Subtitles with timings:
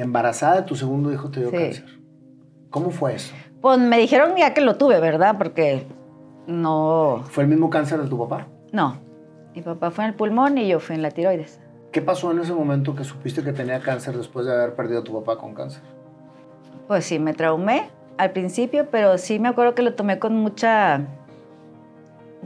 [0.00, 1.56] Embarazada de tu segundo hijo te dio Sí.
[1.56, 1.84] cáncer.
[2.70, 3.34] ¿Cómo fue eso?
[3.60, 5.36] Pues me dijeron ya que lo tuve, ¿verdad?
[5.38, 5.86] Porque
[6.46, 8.46] no, ¿Fue el mismo cáncer de tu papá?
[8.72, 9.08] no.
[9.52, 11.60] Mi papá fue en el pulmón y yo fui en la tiroides.
[11.90, 15.02] ¿Qué pasó en ese momento que supiste que tenía cáncer después de haber perdido a
[15.04, 15.82] tu papá con cáncer?
[16.86, 21.00] Pues sí, me traumé al principio, pero sí me acuerdo que lo tomé con mucha,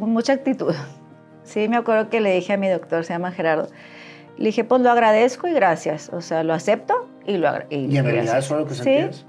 [0.01, 0.73] con mucha actitud.
[1.43, 3.69] Sí, me acuerdo que le dije a mi doctor, se llama Gerardo,
[4.39, 6.09] le dije, pues lo agradezco y gracias.
[6.11, 7.49] O sea, lo acepto y lo.
[7.71, 9.17] ¿Y en realidad eso era lo que sentías?
[9.17, 9.27] Sí,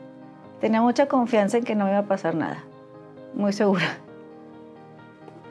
[0.62, 2.64] tenía mucha confianza en que no me iba a pasar nada.
[3.34, 3.98] Muy segura.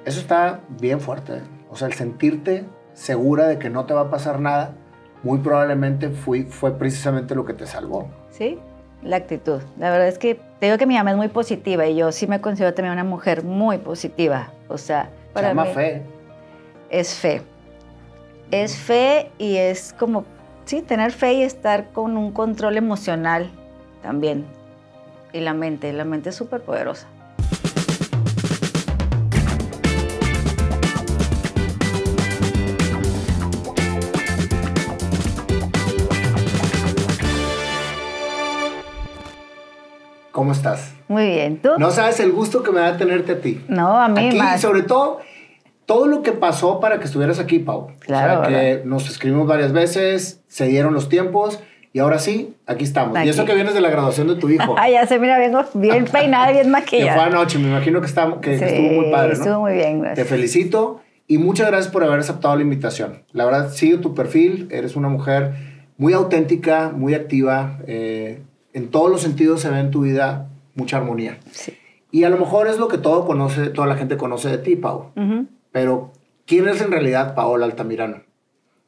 [0.05, 1.37] Eso está bien fuerte.
[1.37, 1.43] ¿eh?
[1.71, 4.75] O sea, el sentirte segura de que no te va a pasar nada,
[5.23, 8.09] muy probablemente fue, fue precisamente lo que te salvó.
[8.31, 8.59] Sí,
[9.03, 9.61] la actitud.
[9.79, 12.27] La verdad es que te digo que mi mamá es muy positiva y yo sí
[12.27, 14.53] me considero también una mujer muy positiva.
[14.69, 16.03] O sea, Se para llama mí fe.
[16.91, 17.43] es fe.
[18.51, 20.25] Es fe y es como,
[20.65, 23.51] sí, tener fe y estar con un control emocional
[24.03, 24.45] también.
[25.33, 27.07] Y la mente, la mente es súper poderosa.
[40.31, 40.93] ¿Cómo estás?
[41.07, 41.71] Muy bien, ¿tú?
[41.79, 43.65] No sabes el gusto que me da tenerte a ti.
[43.69, 44.61] No, a mí aquí, más.
[44.61, 45.21] sobre todo,
[45.87, 47.89] todo lo que pasó para que estuvieras aquí, Pau.
[48.01, 51.61] Claro, O sea, que nos escribimos varias veces, se dieron los tiempos
[51.93, 53.17] y ahora sí, aquí estamos.
[53.17, 53.27] Aquí.
[53.27, 54.75] Y eso que vienes de la graduación de tu hijo.
[54.79, 57.25] Ay, ya se mira, vengo bien peinada, bien que fue maquillada.
[57.27, 59.35] anoche, me imagino que, está, que, estuvo muy padre, ¿no?
[59.35, 60.29] Estuvo muy bien, Te gracias.
[60.29, 63.23] felicito y muchas gracias por haber aceptado la invitación.
[63.33, 65.53] La verdad, sigo tu perfil, eres una mujer
[65.97, 70.97] muy auténtica, muy activa, eh, en todos los sentidos se ve en tu vida mucha
[70.97, 71.39] armonía.
[71.53, 71.75] Sí.
[72.11, 74.77] Y a lo mejor es lo que todo conoce, toda la gente conoce de ti,
[74.77, 75.13] Pau.
[75.17, 75.47] Ujú.
[75.75, 76.13] Pero,
[76.47, 78.23] ¿quién es en realidad Paola Altamirano?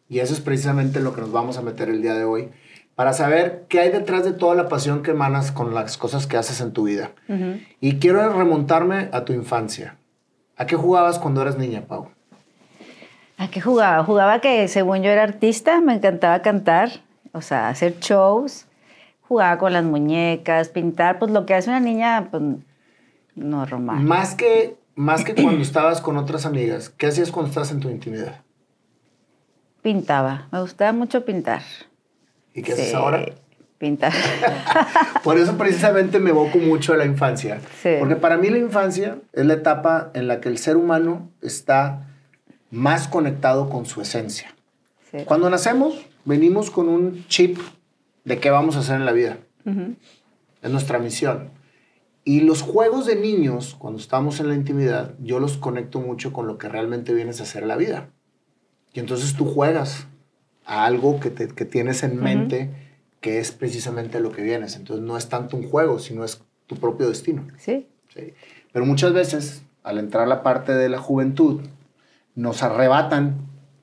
[0.08, 2.50] Y eso es precisamente lo que nos vamos a meter el día de hoy,
[2.94, 6.36] para saber qué hay detrás de toda la pasión que emanas con las cosas que
[6.36, 7.10] haces en tu vida.
[7.80, 9.96] Y quiero remontarme a tu infancia.
[10.56, 12.10] ¿A qué jugabas cuando eras niña, Pau?
[13.36, 14.04] ¿A qué jugaba?
[14.04, 17.00] Jugaba que según yo era artista, me encantaba cantar,
[17.32, 18.66] o sea, hacer shows.
[19.22, 22.44] Jugaba con las muñecas, pintar, pues lo que hace una niña, pues
[23.34, 24.04] normal.
[24.04, 27.88] Más que, más que cuando estabas con otras amigas, ¿qué hacías cuando estabas en tu
[27.90, 28.40] intimidad?
[29.82, 31.62] Pintaba, me gustaba mucho pintar.
[32.54, 33.24] ¿Y qué haces Sí, ahora?
[33.78, 34.12] Pintar.
[35.22, 37.60] Por eso precisamente me evoco mucho a la infancia.
[37.82, 37.90] Sí.
[37.98, 42.08] Porque para mí la infancia es la etapa en la que el ser humano está
[42.70, 44.54] más conectado con su esencia.
[45.10, 45.18] Sí.
[45.26, 47.58] Cuando nacemos, venimos con un chip
[48.24, 49.36] de qué vamos a hacer en la vida.
[49.66, 49.94] Ujú.
[50.62, 51.50] Es nuestra misión.
[52.28, 56.48] Y los juegos de niños, cuando estamos en la intimidad, yo los conecto mucho con
[56.48, 58.10] lo que realmente vienes a hacer en la vida.
[58.92, 60.08] Y entonces tú juegas
[60.64, 62.70] a algo que, te- que tienes en mente,
[63.20, 64.74] que es precisamente lo que vienes.
[64.74, 67.46] Entonces no es tanto un juego, sino es tu propio destino.
[67.58, 68.32] Sí, ¿sí?
[68.72, 71.60] Pero muchas veces, al entrar la parte de la juventud,
[72.34, 73.36] nos arrebatan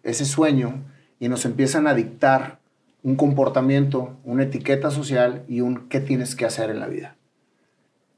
[0.03, 0.83] ese sueño
[1.17, 2.59] y nos empiezan a dictar
[3.03, 7.15] un comportamiento, una etiqueta social y un qué tienes que hacer en la vida.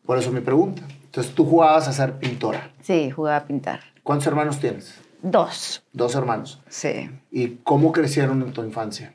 [0.06, 0.84] Por eso mi pregunta.
[1.06, 2.72] Entonces tú jugabas a ser pintora.
[2.82, 3.80] sí, jugaba a pintar.
[4.04, 5.00] ¿Cuántos hermanos tienes?
[5.22, 6.62] Dos, Dos hermanos.
[6.68, 7.10] sí.
[7.32, 9.14] ¿Y cómo crecieron en tu infancia?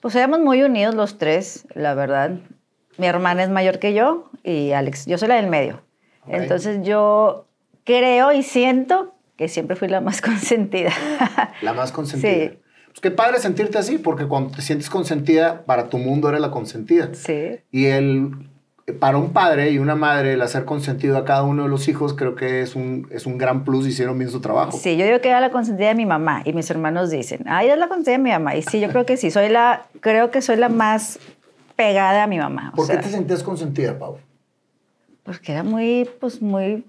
[0.00, 2.38] Pues éramos muy unidos los tres, la verdad.
[2.96, 5.82] Mi hermana es mayor que yo y Alex, yo soy la del medio.
[6.26, 7.46] Entonces yo
[7.84, 10.92] creo y siento que siempre fui la más consentida.
[11.60, 12.32] La más consentida.
[12.52, 12.58] Sí.
[12.86, 16.50] Pues qué padre sentirte así, porque cuando te sientes consentida, para tu mundo eres la
[16.50, 17.10] consentida.
[17.14, 17.58] sí.
[17.70, 18.49] Y el,
[18.92, 22.14] para un padre y una madre, el hacer consentido a cada uno de los hijos,
[22.14, 24.72] creo que es un, es un gran plus, hicieron bien su trabajo.
[24.76, 27.68] Sí, yo digo que era la consentida de mi mamá y mis hermanos dicen, ay,
[27.68, 28.56] es la consentida de mi mamá.
[28.56, 31.18] Y sí, yo creo que sí, soy la, creo que soy la más
[31.76, 32.70] pegada a mi mamá.
[32.72, 34.18] o ¿Por sea, qué te sentías consentida, Pau?
[35.22, 36.84] Porque era muy, pues muy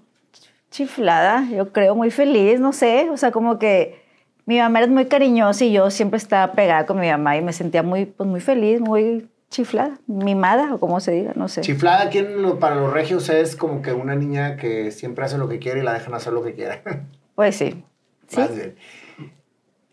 [0.70, 4.02] chiflada, yo creo, muy feliz, no sé, o sea, como que
[4.46, 7.52] mi mamá era muy cariñosa y yo siempre estaba pegada con mi mamá y me
[7.52, 11.60] sentía muy, pues muy feliz, muy chiflada, mimada o como se diga, no sé.
[11.60, 15.48] Chiflada aquí en para los regios es como que una niña que siempre hace lo
[15.48, 16.82] que quiere y la dejan hacer lo que quiera.
[17.34, 17.82] Pues sí.
[18.28, 18.40] Sí.
[18.40, 18.76] Más bien.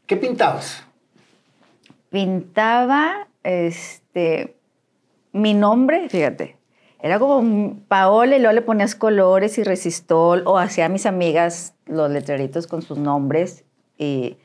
[0.06, 0.83] ¿Qué pintabas?
[2.09, 4.57] Pintaba, este,
[5.31, 6.57] mi nombre, fíjate,
[7.01, 11.75] era como Paola y luego le ponías colores y resistol o hacía a mis amigas
[11.85, 13.63] los letreritos con sus nombres
[13.97, 14.38] y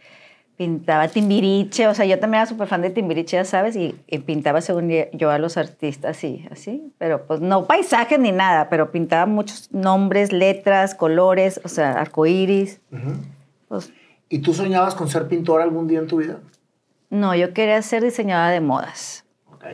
[0.56, 4.18] pintaba Timbiriche, o sea, yo también era súper fan de Timbiriche, ya sabes, y, y
[4.18, 8.90] pintaba según yo a los artistas, sí, así, pero pues no paisajes ni nada, pero
[8.92, 13.14] pintaba muchos nombres, letras, colores, o sea, arcoíris, Ujú.
[13.68, 13.92] pues
[14.28, 16.38] ¿Y tú soñabas con ser pintora algún día en tu vida?
[17.10, 19.24] no, yo quería ser diseñadora de modas.
[19.52, 19.64] Ok.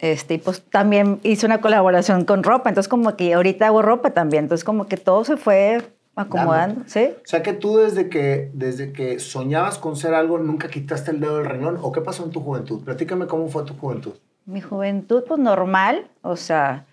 [0.00, 4.10] Este, y pues también hice una colaboración con ropa, entonces como que ahorita hago ropa
[4.10, 5.80] también, entonces como que todo se fue
[6.14, 7.10] acomodando, ¿sí?
[7.16, 11.20] O sea que tú desde que, desde que soñabas con ser algo, nunca quitaste el
[11.20, 12.84] dedo del renglón, ¿o qué pasó en tu juventud?
[12.84, 14.14] Platícame cómo fue tu juventud.
[14.44, 16.86] Mi juventud, pues normal, o sea,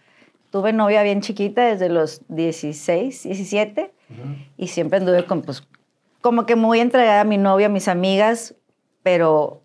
[0.51, 3.91] tuve novia bien chiquita desde los 16, 17,
[4.57, 5.67] y siempre anduve con, pues,
[6.21, 8.55] como que muy entregada a mi novio, a mis amigas,
[9.03, 9.61] pero,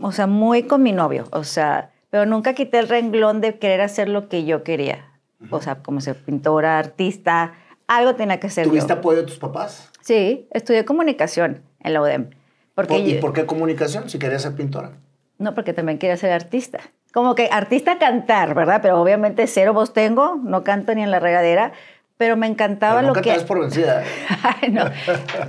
[0.00, 3.80] o sea, muy con mi novio, o sea, pero nunca quité el renglón de querer
[3.80, 5.12] hacer lo que yo quería.
[5.50, 7.52] O sea, como ser pintora, artista,
[7.86, 8.66] algo tenía que ser.
[8.66, 9.90] ¿Tuviste apoyo de tus papás?
[10.00, 12.30] Sí, estudié comunicación en la UDEM.
[12.74, 14.92] Porque ¿Y por qué comunicación si querías ser pintora?
[15.38, 16.80] No, porque también quería ser artista.
[17.12, 18.80] Como que artista cantar, ¿verdad?
[18.82, 21.72] Pero obviamente cero voz tengo, no canto ni en la regadera,
[22.18, 23.32] pero me encantaba pero lo que...
[23.46, 24.02] por vencida.
[24.70, 24.84] no.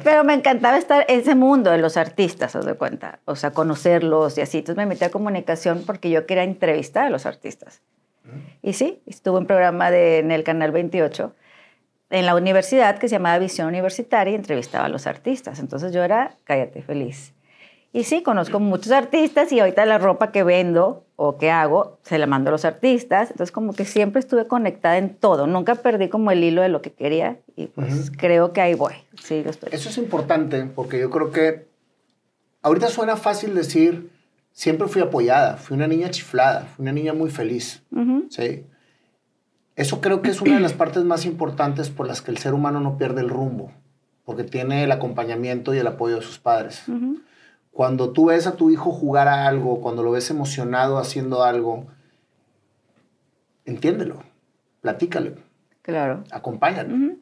[0.03, 3.19] Pero me encantaba estar en ese mundo de los artistas, os de cuenta.
[3.25, 4.59] O sea, conocerlos y así.
[4.59, 7.81] Entonces me metí a comunicación porque yo quería entrevistar a los artistas.
[8.61, 11.33] Y sí, estuve en un programa de, en el Canal 28
[12.09, 15.59] en la universidad que se llamaba Visión Universitaria y entrevistaba a los artistas.
[15.59, 17.33] Entonces yo era, cállate, feliz.
[17.93, 22.19] Y sí, conozco muchos artistas y ahorita la ropa que vendo o que hago se
[22.19, 23.31] la mando a los artistas.
[23.31, 25.47] Entonces como que siempre estuve conectada en todo.
[25.47, 28.93] Nunca perdí como el hilo de lo que quería y pues creo que ahí voy.
[29.23, 29.69] Sí, estoy.
[29.71, 31.67] Eso es importante porque yo creo que
[32.61, 34.11] ahorita suena fácil decir,
[34.51, 37.83] siempre fui apoyada, fui una niña chiflada, fui una niña muy feliz.
[38.29, 38.65] ¿sí?
[39.77, 42.55] Eso creo que es una de las partes más importantes por las que el ser
[42.55, 43.71] humano no pierde el rumbo,
[44.25, 46.83] porque tiene el acompañamiento y el apoyo de sus padres.
[47.71, 51.85] Cuando tú ves a tu hijo jugar a algo, cuando lo ves emocionado haciendo algo,
[53.65, 54.23] entiéndelo,
[54.81, 55.35] platícale.
[55.83, 56.23] Claro.
[56.31, 57.15] Acompáñalo.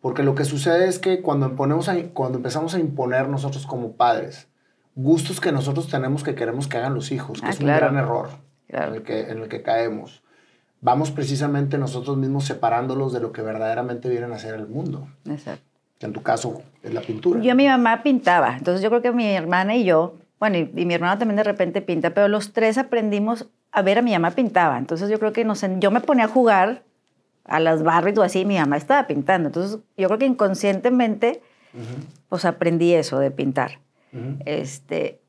[0.00, 4.46] Porque lo que sucede es que cuando, cuando empezamos a imponer nosotros como padres
[4.94, 7.96] gustos que nosotros tenemos que queremos que hagan los hijos, que ah, es un gran
[7.96, 8.30] error
[8.68, 10.22] en, el que, en el que caemos
[10.80, 15.08] vamos precisamente nosotros mismos separándolos de lo que verdaderamente vienen a hacer el mundo.
[15.28, 15.64] Exacto.
[15.98, 17.40] Que en tu caso es la pintura.
[17.40, 20.94] Yo, mi mamá pintaba, entonces yo creo que mi hermana y yo, bueno, y, mi
[20.94, 24.78] hermano también de repente pinta, pero los tres aprendimos a ver a mi mamá pintaba.
[24.78, 26.84] Entonces yo creo que nos, yo me ponía a jugar
[27.44, 29.48] a las Barbies o así, mi mamá estaba pintando.
[29.48, 31.42] Entonces yo creo que inconscientemente,
[32.28, 33.80] pues aprendí eso de pintar.
[34.44, 35.20] este,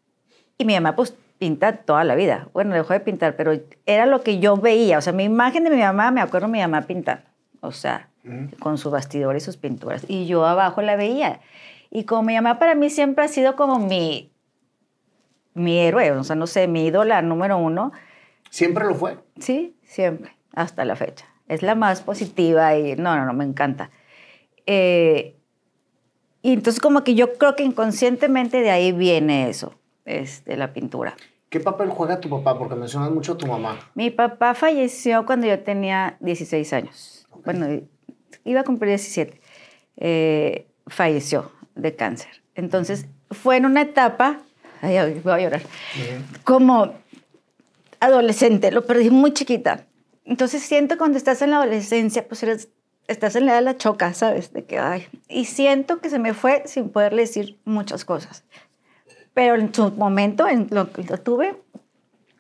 [0.58, 2.50] y mi mamá, pues pinta toda la vida.
[2.54, 3.54] Bueno, dejó de pintar, pero
[3.86, 4.98] era lo que yo veía.
[4.98, 7.24] O sea, mi imagen de mi mamá, me acuerdo de mi mamá pintando.
[7.62, 8.10] O sea,
[8.60, 10.06] con su bastidor y sus pinturas.
[10.08, 11.40] Y yo abajo la veía.
[11.90, 14.32] Y como mi mamá para mí siempre ha sido como mi,
[15.54, 17.92] mi héroe, o sea, no sé, mi ídola número uno.
[18.50, 19.18] ¿Siempre lo fue?
[19.40, 21.26] Sí, siempre, hasta la fecha.
[21.48, 23.90] Es la más positiva y no, no, no, me encanta.
[24.68, 25.36] Eh,
[26.42, 29.74] y entonces como que yo creo que inconscientemente de ahí viene eso,
[30.06, 31.16] este, la pintura.
[31.50, 32.58] ¿Qué papel juega tu papá?
[32.58, 33.80] Porque mencionas mucho a tu mamá.
[33.96, 37.28] Mi papá falleció cuando yo tenía 16 años.
[37.44, 37.82] Bueno,
[38.46, 39.42] iba a cumplir 17.
[39.98, 42.44] Eh, falleció de cáncer.
[42.54, 44.42] Entonces, fue en una etapa,
[44.82, 45.62] ay, voy a llorar,
[46.44, 46.94] como
[48.00, 49.86] adolescente, lo perdí muy chiquita.
[50.26, 52.70] Entonces, siento cuando estás en la adolescencia, pues eres,
[53.08, 54.54] estás en la edad de la choca, ¿sabes?
[54.54, 58.44] De que, ay, y siento que se me fue sin poderle decir muchas cosas.
[59.40, 61.56] Pero en su momento, en lo que lo tuve,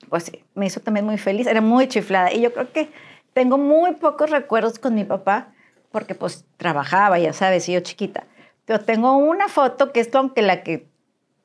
[0.09, 1.47] pues me hizo también muy feliz.
[1.47, 2.33] Era muy chiflada.
[2.33, 2.89] Y yo creo que
[3.31, 5.53] tengo muy pocos recuerdos con mi papá,
[5.93, 8.25] porque pues trabajaba, ya sabes, y yo chiquita.
[8.65, 10.89] Pero tengo una foto que es aunque la que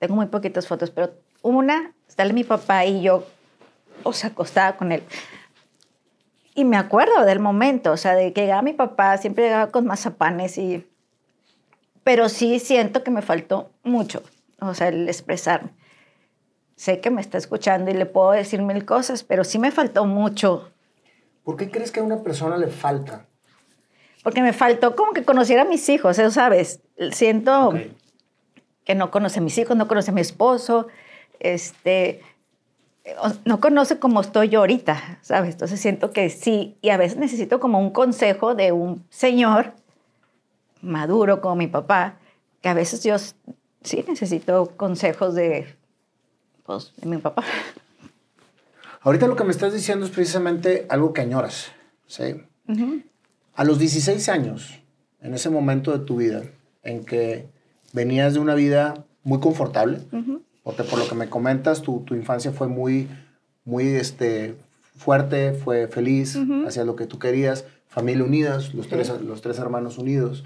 [0.01, 3.25] tengo muy poquitas fotos, pero una, sale mi papá y yo,
[4.03, 5.05] o sea, acostada con él.
[6.57, 9.87] Y me acuerdo del momento, o sea, de que llegaba mi papá, siempre llegaba con
[9.87, 10.85] mazapanes y...
[12.03, 14.21] Pero sí siento que me faltó mucho
[14.61, 15.71] o sea, el expresarme.
[16.77, 20.07] Sé que me está escuchando y le puedo decir mil cosas, pero sí me faltó
[20.07, 20.71] mucho.
[21.45, 23.27] ¿Por qué crees que a una persona le falta?
[24.23, 26.81] Porque me faltó como que conociera a mis hijos, eso sabes.
[27.13, 27.75] Siento
[28.85, 30.89] que no conoce a mis hijos, no conoce a mi esposo,
[31.41, 32.23] este,
[33.45, 35.53] no conoce cómo estoy yo ahorita, ¿sabes?
[35.53, 39.75] Entonces siento que sí, y a veces necesito como un consejo de un señor
[40.81, 42.17] maduro como mi papá,
[42.63, 43.17] que a veces yo
[43.85, 45.67] sí necesito consejos de,
[46.65, 47.45] pues, de mi papá.
[49.03, 51.73] Ahorita lo que me estás diciendo es precisamente algo que añoras,
[52.07, 52.43] ¿sí?
[53.55, 54.81] A los 16 años,
[55.21, 56.43] en ese momento de tu vida,
[56.83, 57.47] en que
[57.93, 60.01] venías de una vida muy confortable,
[60.63, 63.09] porque por lo que me comentas, tu, tu, infancia fue muy,
[63.67, 64.57] muy este,
[64.97, 69.99] fuerte, fue feliz, hacías lo que tú querías, familia unidas, los, tres, los tres hermanos
[69.99, 70.45] unidos,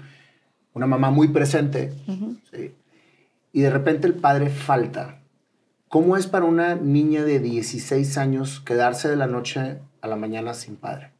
[0.73, 1.93] una mamá muy presente,
[2.51, 2.73] ¿sí?
[3.51, 5.19] Y de repente el padre falta.
[5.87, 10.53] ¿Cómo es para una niña de 16 años quedarse de la noche a la mañana
[10.53, 11.11] sin padre?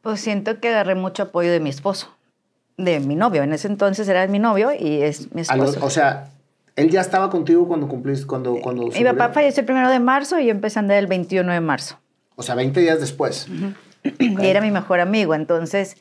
[0.00, 2.14] Pues siento que agarré mucho apoyo de mi esposo,
[2.76, 3.42] de mi novio.
[3.42, 5.84] En ese entonces era mi novio y es mi lo- esposo.
[5.84, 6.30] o sea,
[6.76, 10.38] él ya estaba contigo cuando cumpliste, cuando, cuando mi papá falleció el primero de marzo
[10.40, 11.98] y yo empecé a andar el 21 de marzo.
[12.36, 13.46] O sea, 20 días después.
[14.18, 15.34] Y era mi mejor amigo.
[15.34, 15.96] Entonces,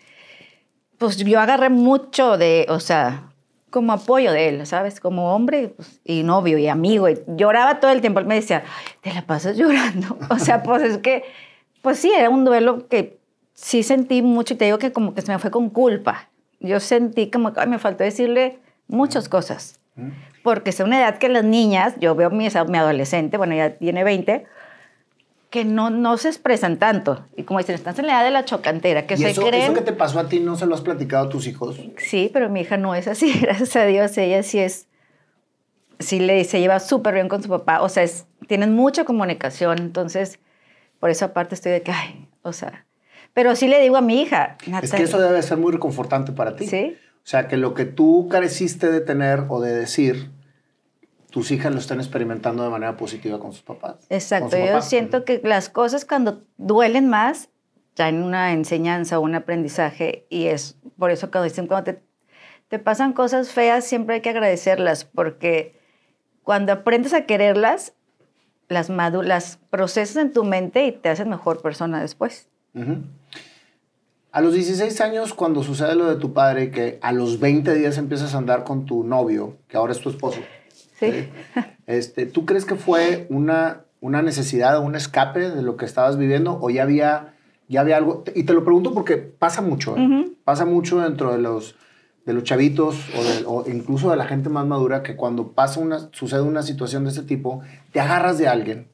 [0.97, 3.29] pues yo agarré mucho de, o sea,
[3.73, 4.99] como apoyo de él, ¿sabes?
[4.99, 7.09] Como hombre pues, y novio y amigo.
[7.09, 8.19] Y lloraba todo el tiempo.
[8.19, 10.15] Él me decía, "Ay, te la pasas llorando.
[10.29, 11.23] O sea, pues es que,
[11.81, 13.17] pues sí, era un duelo que
[13.55, 16.29] sí sentí mucho y te digo que como que se me fue con culpa.
[16.59, 19.79] Yo sentí como que ay, me faltó decirle muchas cosas.
[20.43, 24.03] Porque es una edad que las niñas, yo veo mi, mi adolescente, bueno, ya tiene
[24.03, 24.45] 20,
[25.53, 27.27] que no, no se expresan tanto.
[27.37, 29.65] Y como dicen, estás en la edad de la chocantera, que ¿Y se eso, creen...
[29.65, 31.79] eso que te pasó a ti no se lo has platicado a tus hijos?
[31.97, 34.17] Sí, pero mi hija no es así, gracias a Dios.
[34.17, 34.87] Ella sí es,
[35.99, 37.83] sí le, se lleva súper bien con su papá.
[37.83, 39.77] O sea, es, tienen mucha comunicación.
[39.77, 40.39] Entonces,
[40.99, 42.87] por eso aparte estoy de que, ay, o sea...
[43.35, 46.31] Pero sí le digo a mi hija, Es que Natalia, eso debe ser muy reconfortante
[46.31, 46.65] para ti.
[46.65, 46.97] Sí.
[47.17, 50.31] O sea, que lo que tú careciste de tener o de decir,
[51.33, 53.95] tus hijas lo están experimentando de manera positiva con sus papás.
[54.11, 57.49] Exacto, yo siento que las cosas cuando duelen más
[57.95, 62.03] traen una enseñanza, un aprendizaje y es por eso cuando dicen cuando te,
[62.67, 65.81] te pasan cosas feas siempre hay que agradecerlas porque
[66.43, 67.93] cuando aprendes a quererlas
[68.67, 72.47] las, las procesas en tu mente y te haces mejor persona después.
[72.75, 72.97] Ujú.
[74.31, 77.97] A los 16 años, cuando sucede lo de tu padre, que a los 20 días
[77.97, 80.39] empiezas a andar con tu novio, que ahora es tu esposo,
[81.11, 81.29] Sí.
[81.87, 86.17] Este, ¿Tú crees que fue una, una necesidad o un escape de lo que estabas
[86.17, 87.33] viviendo o ya había,
[87.67, 88.23] ya había algo?
[88.35, 90.27] Y te lo pregunto porque pasa mucho, ¿eh?
[90.43, 91.75] Pasa mucho dentro de los,
[92.25, 95.79] de los chavitos o, de- o incluso de la gente más madura que cuando pasa
[95.79, 98.87] una, sucede una situación de ese tipo, te agarras de alguien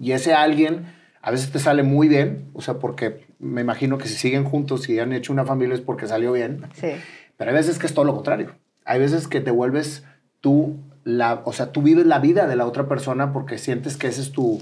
[0.00, 0.86] y ese alguien
[1.22, 4.88] a veces te sale muy bien, o sea, porque me imagino que si siguen juntos
[4.88, 6.62] y han hecho una familia es porque salió bien.
[6.74, 6.88] Sí.
[7.36, 8.50] Pero hay veces que es todo lo contrario.
[8.84, 10.04] Hay veces que te vuelves
[10.40, 14.06] tú, la, o sea, tú vives la vida de la otra persona porque sientes que
[14.08, 14.60] ese es tu,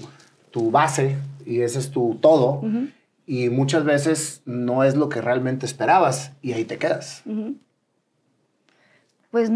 [0.51, 2.61] tu base y ese es tu todo.
[3.27, 7.21] Y muchas veces no es lo que realmente esperabas y ahí te quedas.
[9.29, 9.49] Pues,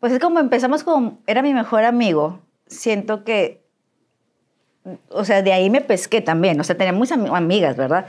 [0.00, 3.62] pues es como empezamos como, era mi mejor amigo, siento que,
[5.10, 8.06] o sea, de ahí me pesqué también, o sea, tenía muchas ami- amigas, ¿verdad?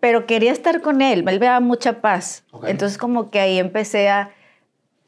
[0.00, 2.44] Pero quería estar con él, él me daba mucha paz.
[2.70, 4.30] Entonces como que ahí empecé a,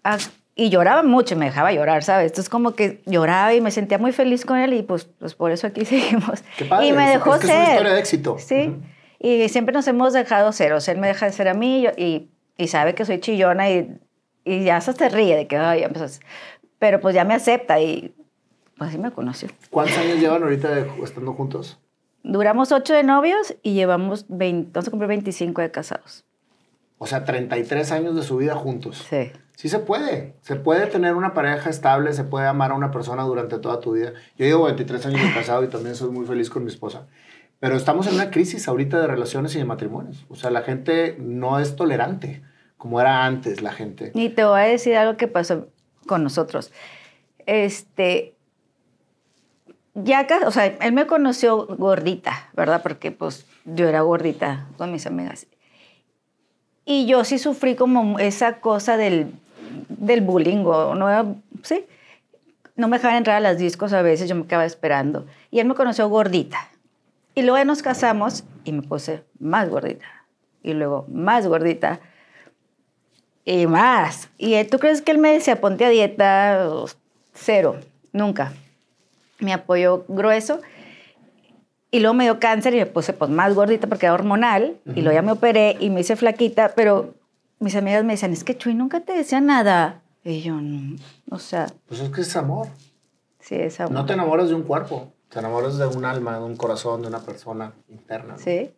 [0.04, 0.18] a-
[0.58, 2.32] y lloraba mucho, me dejaba llorar, ¿sabes?
[2.32, 5.52] Entonces como que lloraba y me sentía muy feliz con él y pues, pues por
[5.52, 6.42] eso aquí seguimos.
[6.58, 6.88] Qué padre.
[6.88, 7.56] Y me es- dejó es que ser.
[7.56, 8.36] Es una historia de éxito.
[8.38, 8.82] Sí, Ujú.
[9.20, 11.78] y siempre nos hemos dejado ser, o sea, él me deja de ser a mí
[11.78, 13.98] y, yo- y, y sabe que soy chillona y,
[14.44, 15.90] y ya hasta se ríe de que, ay, ya.
[16.80, 18.12] Pero pues ya me acepta y
[18.76, 19.48] pues así me conoció.
[19.70, 21.78] ¿Cuántos años llevan ahorita de- estando juntos?
[22.24, 26.24] Duramos ocho de novios y llevamos 20, vamos a cumplir 25 de casados.
[26.98, 29.06] O sea, 33 años de su vida juntos.
[29.08, 29.30] Sí.
[29.58, 30.36] Sí se puede.
[30.40, 33.94] Se puede tener una pareja estable, se puede amar a una persona durante toda tu
[33.94, 34.12] vida.
[34.36, 37.08] Yo llevo 23 años de casado y también soy muy feliz con mi esposa.
[37.58, 40.24] Pero estamos en una crisis ahorita de relaciones y de matrimonios.
[40.28, 42.40] O sea, la gente no es tolerante
[42.76, 44.12] como era antes la gente.
[44.14, 45.66] Y te voy a decir algo que pasó
[46.06, 46.70] con nosotros.
[47.44, 48.36] Este,
[49.94, 52.80] ya, o sea, él me conoció gordita, ¿verdad?
[52.80, 55.48] Porque pues yo era gordita con mis amigas.
[56.84, 59.34] Y yo sí sufrí como esa cosa del,
[59.98, 61.84] del bullying, o no, sí.
[62.76, 65.26] No me dejaban entrar a las discos a veces, yo me quedaba esperando.
[65.50, 66.68] Y él me conoció gordita.
[67.34, 70.06] Y luego nos casamos y me puse más gordita.
[70.62, 72.00] Y luego más gordita.
[73.44, 74.28] Y más.
[74.38, 76.68] ¿Y él- tú crees que él me decía, ponte a dieta?
[77.34, 77.76] Cero,
[78.12, 78.52] nunca.
[79.40, 80.60] Me apoyó grueso.
[81.90, 84.76] Y luego me dio cáncer y me puse pues, más gordita porque era hormonal.
[84.94, 86.72] Y luego ya me operé y me hice flaquita.
[86.76, 87.14] Pero
[87.60, 90.02] mis amigas me decían, es que Chuy nunca te decía nada.
[90.24, 90.96] Y yo, no.
[91.30, 92.68] O sea, Pues es que es amor.
[93.40, 93.92] sí, es amor.
[93.92, 97.08] No te enamoras de un cuerpo, te enamoras de un alma, de un corazón, de
[97.08, 98.34] una persona interna.
[98.34, 98.38] ¿no?
[98.38, 98.70] Sí,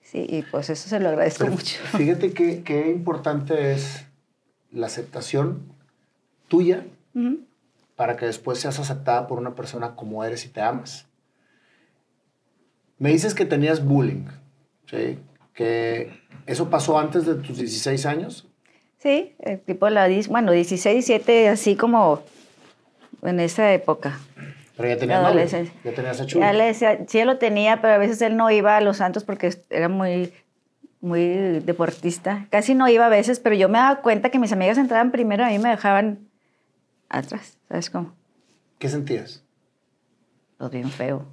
[0.00, 0.26] sí.
[0.28, 1.78] Y pues eso se lo agradezco Pero mucho.
[1.96, 4.04] Fíjate qué, qué importante es
[4.72, 5.62] la aceptación
[6.48, 6.84] tuya
[7.96, 11.06] para que después seas aceptada por una persona como eres y te amas.
[12.98, 14.26] Me dices que tenías bullying,
[14.86, 15.18] ¿sí?
[15.52, 18.48] Que eso pasó antes de tus 16 años.
[18.98, 22.22] Sí, eh, tipo la, bueno, 16, 17, así como
[23.22, 24.18] en esa época.
[24.76, 25.44] Pero ya tenías novio,
[25.84, 26.26] ya tenías a.
[26.26, 28.96] Ya le decía, sí, ya lo tenía, pero a veces él no iba a los
[28.96, 30.32] santos porque era muy,
[31.00, 32.46] muy deportista.
[32.50, 35.44] Casi no iba a veces, pero yo me daba cuenta que mis amigas entraban primero
[35.44, 36.28] y a mí me dejaban
[37.08, 38.14] atrás, ¿sabes cómo?
[38.78, 39.42] ¿qué sentías?
[40.58, 41.24] Pues bien feo.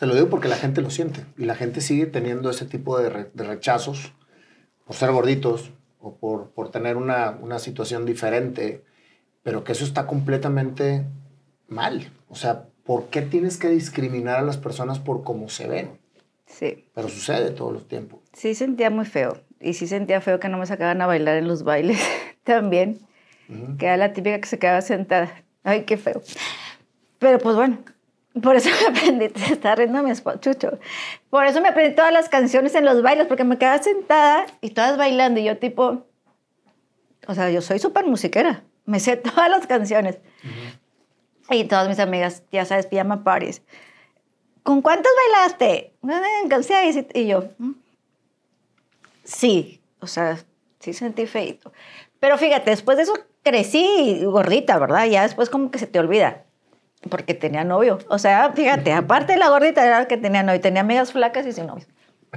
[0.00, 2.98] Te lo digo porque la gente lo siente y la gente sigue teniendo ese tipo
[2.98, 4.12] de, re- de rechazos
[4.86, 8.82] por ser gorditos o por, por tener una, una situación diferente,
[9.42, 11.04] pero que eso está completamente
[11.68, 12.10] mal.
[12.28, 15.98] O sea, ¿por qué tienes que discriminar a las personas por cómo se ven?
[16.46, 16.86] Sí.
[16.94, 18.20] Pero sucede todos los tiempos.
[18.32, 19.36] Sí sentía muy feo.
[19.60, 22.00] Y sí sentía feo que no me sacaban a bailar en los bailes
[22.44, 22.98] también.
[23.50, 23.76] Ujú.
[23.76, 25.44] Que era la típica que se quedaba sentada.
[25.62, 26.22] Ay, qué feo.
[27.18, 27.78] Pero pues bueno,
[28.42, 30.78] por eso me aprendí, te está riendo mi esposo, Chucho.
[31.30, 34.70] Por eso me aprendí todas las canciones en los bailes, porque me quedaba sentada y
[34.70, 35.40] todas bailando.
[35.40, 36.04] Y yo tipo,
[37.26, 38.62] o sea, yo soy súper musiquera.
[38.84, 40.18] Me sé todas las canciones.
[41.50, 43.62] Y todas mis amigas, ya sabes, pijama parties.
[44.62, 45.92] ¿Con cuántas bailaste?
[47.14, 47.72] Y yo, "Mm".
[49.24, 50.38] sí, o sea,
[50.78, 51.72] sí sentí feito.
[52.20, 55.06] Pero fíjate, después de eso crecí gordita, ¿verdad?
[55.06, 56.44] Ya después como que se te olvida.
[57.08, 57.98] Porque tenía novio.
[58.08, 60.60] O sea, fíjate, aparte de la gordita era que tenía novio.
[60.60, 61.86] Tenía amigas flacas y sin novio.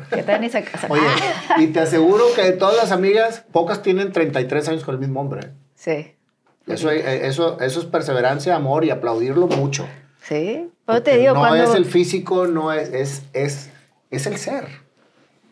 [0.09, 0.91] Que todavía ni se casan.
[0.91, 1.01] Oye,
[1.59, 5.19] y te aseguro que de todas las amigas, pocas tienen 33 años con el mismo
[5.21, 5.51] hombre.
[5.75, 6.15] Sí,
[6.65, 9.87] Eso, eh, eso, eso es perseverancia, amor y aplaudirlo mucho.
[10.21, 10.69] sí.
[10.85, 11.63] Pero te digo, no cuando...
[11.63, 13.69] es el físico, no es, es, es,
[14.11, 14.67] es el ser.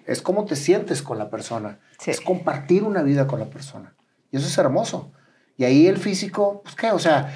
[0.05, 1.79] Es cómo te sientes con la persona.
[1.99, 2.11] Sí.
[2.11, 3.93] Es compartir una vida con la persona.
[4.29, 5.13] Y eso es hermoso.
[5.55, 7.33] Y ahí el físico, pues qué, o sea,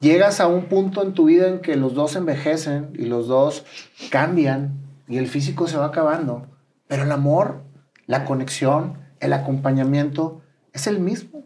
[0.00, 3.64] llegas a un punto en tu vida en que los dos envejecen y los dos
[4.10, 6.46] cambian y el físico se va acabando.
[6.88, 7.62] Pero el amor,
[8.06, 10.42] la conexión, el acompañamiento
[10.72, 11.44] es el mismo.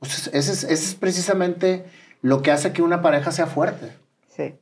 [0.00, 1.84] Ese es, ese es precisamente
[2.22, 3.92] lo que hace que una pareja sea fuerte.
[4.28, 4.54] Sí.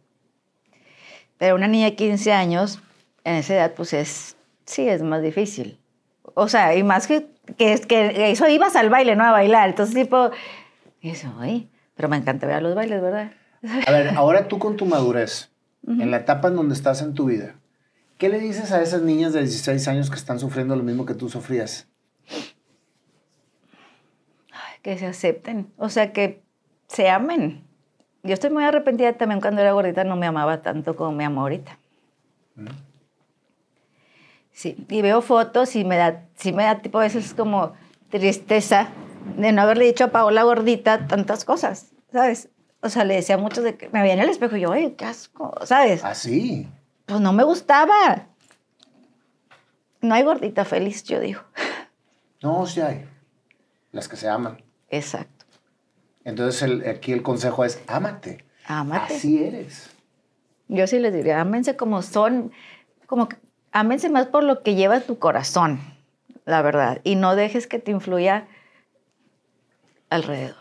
[1.38, 2.80] Pero una niña de 15 años,
[3.24, 5.78] en esa edad, pues es, sí, es más difícil.
[6.34, 9.70] O sea, y más que, que, que eso ibas al baile, no a bailar.
[9.70, 10.30] Entonces, tipo,
[11.00, 13.30] eso, ay, pero me encanta ver a los bailes, ¿verdad?
[13.86, 15.50] A ver, ahora tú con tu madurez,
[15.86, 17.56] en la etapa en donde estás en tu vida,
[18.16, 21.12] ¿qué le dices a esas niñas de 16 años que están sufriendo lo mismo que
[21.12, 21.88] tú sufrías?
[24.80, 26.42] Que se acepten, o sea, que
[26.86, 27.64] se amen.
[28.22, 31.42] Yo estoy muy arrepentida también cuando era gordita, no me amaba tanto como me amo
[31.42, 31.78] ahorita.
[34.52, 37.74] Sí, y veo fotos y me da, sí me da tipo a veces como
[38.08, 38.88] tristeza
[39.36, 42.48] de no haberle dicho a Paola gordita tantas cosas, ¿sabes?
[42.82, 44.72] O sea, le decía a muchos de que me veía en el espejo y yo,
[44.72, 46.02] ay, qué asco, ¿sabes?
[46.04, 46.68] Así.
[47.06, 48.26] Pues no me gustaba.
[50.00, 51.40] No hay gordita feliz, yo digo.
[52.42, 53.04] No, sí hay.
[53.92, 54.62] Las que se aman.
[54.88, 55.44] Exacto.
[56.24, 58.46] Entonces el- aquí el consejo es, ámate.
[58.64, 59.14] Ámate.
[59.16, 59.90] Así eres.
[60.68, 62.50] Yo sí les diría, ámense como son,
[63.06, 63.36] como que
[63.72, 65.80] ámense más por lo que lleva tu corazón,
[66.46, 68.48] la verdad, y no dejes que te influya
[70.10, 70.56] alrededor.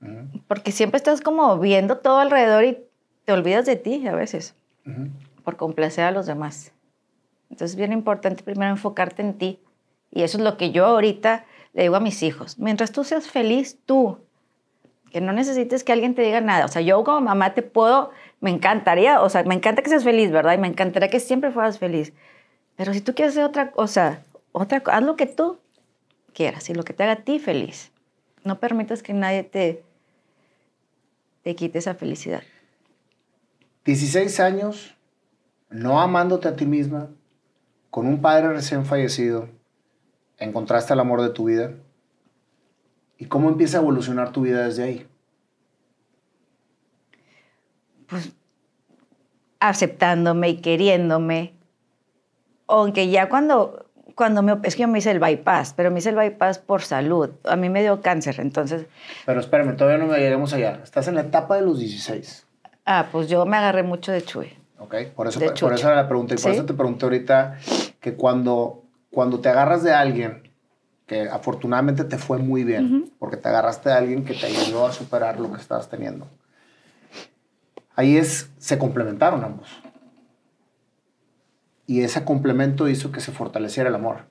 [0.00, 2.78] Ujú, Porque siempre estás como viendo todo alrededor y
[3.24, 4.54] te olvidas de ti a veces,
[4.86, 5.08] ujú.
[5.44, 6.72] por complacer a los demás.
[7.50, 9.58] Entonces es bien importante primero enfocarte en ti.
[10.10, 12.58] Y eso es lo que yo ahorita le digo a mis hijos.
[12.58, 14.18] Mientras tú seas feliz, tú,
[15.10, 16.64] que no necesites que alguien te diga nada.
[16.64, 20.04] O sea, yo como mamá te puedo, me encantaría, o sea, me encanta que seas
[20.04, 20.54] feliz, ¿verdad?
[20.54, 22.14] Y me encantaría que siempre fueras feliz.
[22.76, 25.58] Pero si tú quieres hacer otra cosa, otra, haz lo que tú
[26.32, 27.91] quieras y lo que te haga a ti feliz.
[28.44, 29.84] No permitas que nadie te,
[31.42, 32.42] te quite esa felicidad.
[33.84, 34.94] 16 años,
[35.70, 37.08] no amándote a ti misma,
[37.90, 39.48] con un padre recién fallecido,
[40.38, 41.74] encontraste el amor de tu vida.
[43.18, 45.08] ¿Y cómo empieza a evolucionar tu vida desde ahí?
[48.12, 48.30] pues
[49.58, 51.54] aceptándome y queriéndome.
[52.66, 53.86] Aunque ya cuando,
[54.22, 56.82] cuando me, es que yo me hice el bypass, pero me hice el bypass por
[56.82, 57.30] salud.
[57.42, 58.86] A mí me dio cáncer, entonces,
[59.26, 60.78] Pero espérame, todavía no me lleguemos allá.
[60.84, 62.46] Estás en la etapa de los 16.
[62.86, 64.56] ah, pues yo me agarré mucho de Chuy.
[64.78, 64.94] ¿Ok?
[65.16, 65.74] Por eso, por chucho.
[65.74, 66.34] eso era la pregunta.
[66.34, 66.56] Y por Sí.
[66.56, 67.58] eso te pregunté ahorita
[67.98, 70.50] que cuando, cuando te agarras de alguien,
[71.06, 74.92] que afortunadamente te fue muy bien, porque te agarraste de alguien que te ayudó a
[74.92, 76.28] superar lo que estabas teniendo.
[77.96, 79.68] Ahí es, se complementaron ambos.
[81.86, 84.26] Y ese complemento hizo que se fortaleciera el amor.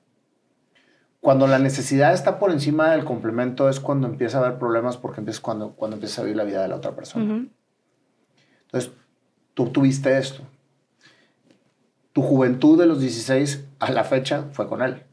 [1.20, 5.20] Cuando la necesidad está por encima del complemento es cuando empieza a haber problemas porque
[5.20, 7.24] empieza cuando, cuando empieza a vivir la vida de la otra persona.
[8.62, 8.90] Entonces,
[9.54, 10.42] tú tuviste esto.
[12.12, 15.04] Tu juventud de los 16 a la fecha fue con él.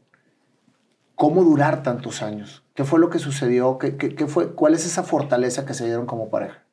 [1.14, 2.64] ¿Cómo durar tantos años?
[2.74, 3.78] ¿Qué fue lo que sucedió?
[3.78, 4.54] ¿Qué, qué- qué fue?
[4.54, 6.64] ¿Cuál es esa fortaleza que se dieron como pareja?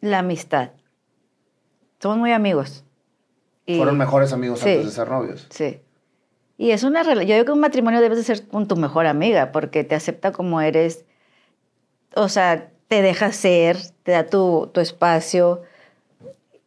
[0.00, 0.70] La amistad.
[2.00, 2.84] Somos muy amigos.
[3.66, 4.70] Y- Fueron mejores amigos Sí.
[4.70, 5.46] antes de ser novios.
[5.50, 5.80] Sí.
[6.58, 7.28] Y es una relación.
[7.28, 10.32] Yo digo que un matrimonio debes de ser con tu mejor amiga porque te acepta
[10.32, 11.04] como eres.
[12.14, 15.62] O sea, te deja ser, te da tu, tu espacio.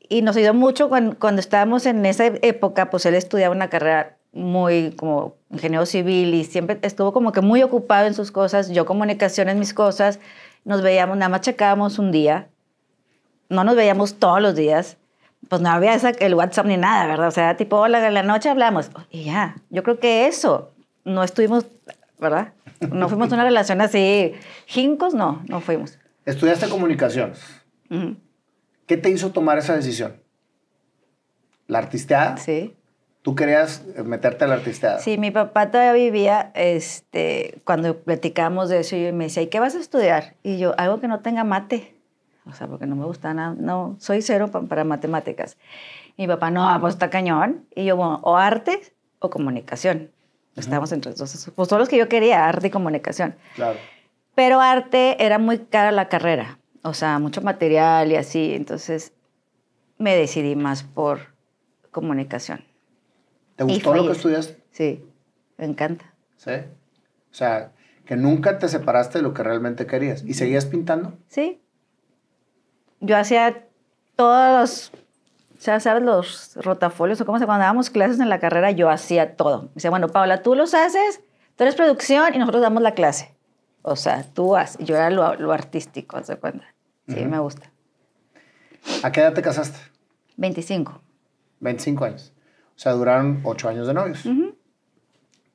[0.07, 4.17] Y nos ayudó mucho cuando, cuando estábamos en esa época, pues él estudiaba una carrera
[4.31, 8.85] muy como ingeniero civil y siempre estuvo como que muy ocupado en sus cosas, yo
[8.85, 10.19] comunicación en mis cosas,
[10.65, 12.47] nos veíamos, nada más checábamos un día,
[13.49, 14.97] no nos veíamos todos los días,
[15.47, 17.27] pues no había esa, el WhatsApp ni nada, ¿verdad?
[17.27, 20.71] O sea, tipo, hola, en la noche hablamos, y ya, yo creo que eso,
[21.05, 21.65] no estuvimos,
[22.19, 22.53] ¿verdad?
[22.91, 24.33] No fuimos una relación así,
[24.65, 25.97] jincos, no, no fuimos.
[26.25, 27.41] Estudiaste comunicaciones.
[27.89, 28.15] Ujú.
[28.85, 30.21] ¿Qué te hizo tomar esa decisión?
[31.67, 32.37] ¿La artisteada?
[32.37, 32.75] Sí.
[33.21, 34.99] ¿Tú querías meterte a la artisteada?
[34.99, 39.59] Sí, mi papá todavía vivía, este, cuando platicábamos de eso, y me decía, ¿y qué
[39.59, 40.35] vas a estudiar?
[40.41, 41.95] Y yo, algo que no tenga mate.
[42.49, 45.57] O sea, porque no me gusta nada, no, soy cero pa- para matemáticas.
[46.17, 47.65] Mi papá, no, pues está cañón.
[47.75, 48.81] Y yo, bueno, o arte
[49.19, 50.11] o comunicación.
[50.55, 51.51] Estábamos entre los dos.
[51.55, 53.35] Pues todos los que yo quería, arte y comunicación.
[53.55, 53.77] Claro.
[54.35, 59.13] Pero arte era muy cara la carrera, o sea, mucho material y así, entonces
[59.97, 61.19] me decidí más por
[61.91, 62.63] comunicación.
[63.55, 64.63] ¿Te gustó lo que estudiaste?
[64.71, 65.03] Sí,
[65.57, 66.13] me encanta.
[66.37, 66.51] Sí.
[66.51, 67.71] O sea,
[68.05, 70.23] que nunca te separaste de lo que realmente querías.
[70.23, 71.17] ¿Y seguías pintando?
[71.27, 71.61] Sí.
[73.01, 73.65] Yo hacía
[74.15, 74.91] todos los,
[75.57, 76.03] o sea, ¿sabes?
[76.03, 79.63] Los rotafolios o cómo se cuando dábamos clases en la carrera, yo hacía todo.
[79.63, 81.21] Me decía, bueno, Paula, tú los haces,
[81.55, 83.33] tú eres producción y nosotros damos la clase.
[83.81, 84.85] O sea, tú haces.
[84.85, 86.65] Yo era lo, lo artístico, ¿se cuenta?
[87.07, 87.71] Sí, me gusta.
[89.03, 89.79] ¿A qué edad te casaste?
[90.37, 91.01] 25.
[91.61, 92.33] 25 años.
[92.75, 94.23] O sea, duraron 8 años de novios.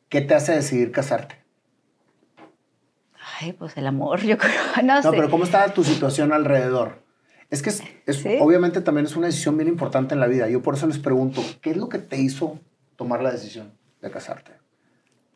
[0.08, 1.42] ¿Qué te hace decidir casarte?
[3.40, 4.52] Ay, pues el amor, yo creo,
[4.82, 5.10] no, No, sé.
[5.10, 7.02] pero ¿cómo estaba tu situación alrededor?
[7.54, 8.36] Es que es, es- Sí.
[8.40, 10.48] obviamente también es una decisión bien importante en la vida.
[10.48, 12.58] Yo por eso les pregunto, ¿qué es lo que te hizo
[12.96, 14.52] tomar la decisión de casarte?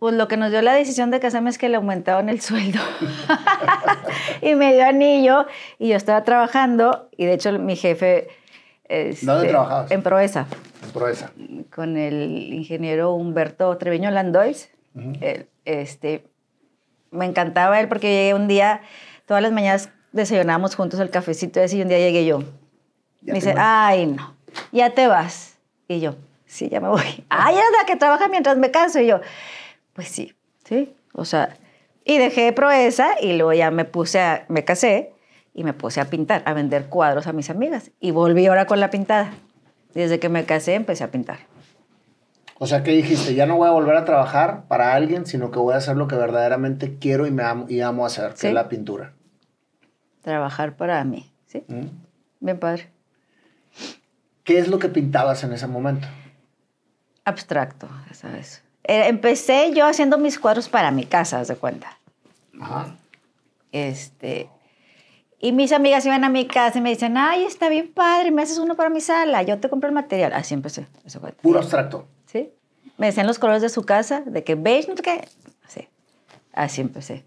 [0.01, 2.81] Pues lo que nos dio la decisión de casarme es que le aumentaron el sueldo.
[4.43, 5.47] y me dio anillo
[5.79, 8.29] y yo estaba trabajando y de hecho mi jefe...
[8.85, 9.91] este, ¿Dónde trabajabas?
[9.91, 10.47] En Proeza,
[10.83, 11.31] En Proeza.
[11.75, 14.71] con el ingeniero Humberto Treviño Landois.
[15.21, 16.25] Él, este,
[17.11, 18.81] me encantaba él porque llegué un día,
[19.27, 22.41] todas las mañanas desayunábamos juntos el cafecito ese y un día llegué yo.
[23.21, 24.35] Ya Me dice, ay, no,
[24.73, 25.59] ya te vas.
[25.89, 26.17] Y yo,
[26.47, 27.25] sí, ya me voy.
[27.29, 29.01] Ay, es la que trabaja mientras me caso.
[29.01, 29.21] Y yo,
[29.95, 30.95] pues sí, sí.
[31.13, 31.57] O sea,
[32.05, 35.13] y dejé Proeza y luego ya me puse a, me casé
[35.55, 37.91] y me puse a pintar, a vender cuadros a mis amigas.
[38.01, 39.33] Y volví ahora con la pintada.
[39.95, 41.39] Desde que me casé empecé a pintar.
[42.59, 43.35] O sea, ¿qué dijiste?
[43.35, 46.09] Ya no voy a volver a trabajar para alguien, sino que voy a hacer lo
[46.09, 49.13] que verdaderamente quiero y me amo, y amo hacer, que es la pintura.
[50.23, 51.65] Trabajar para mí, ¿sí?
[51.69, 51.87] ¿Mm?
[52.41, 52.91] Bien padre.
[54.45, 56.09] ¿Qué es lo que pintabas en ese momento?
[57.25, 58.63] Abstracto, ya sabes.
[58.85, 61.99] Eh, empecé yo haciendo mis cuadros para mi casa, haz de cuenta.
[62.59, 62.97] Ajá.
[63.73, 64.49] Este,
[65.41, 68.43] y mis amigas iban a mi casa y me dicen, ay, está bien padre, me
[68.43, 70.33] haces uno para mi sala, yo te compro el material.
[70.33, 70.87] Así empecé.
[71.05, 71.33] Eso fue.
[71.33, 72.09] Puro abstracto.
[72.27, 72.53] ¿Sí?
[72.97, 75.29] Me decían los colores de su casa, de que beige, no sé qué.
[75.65, 75.89] Así.
[76.53, 77.25] Así empecé.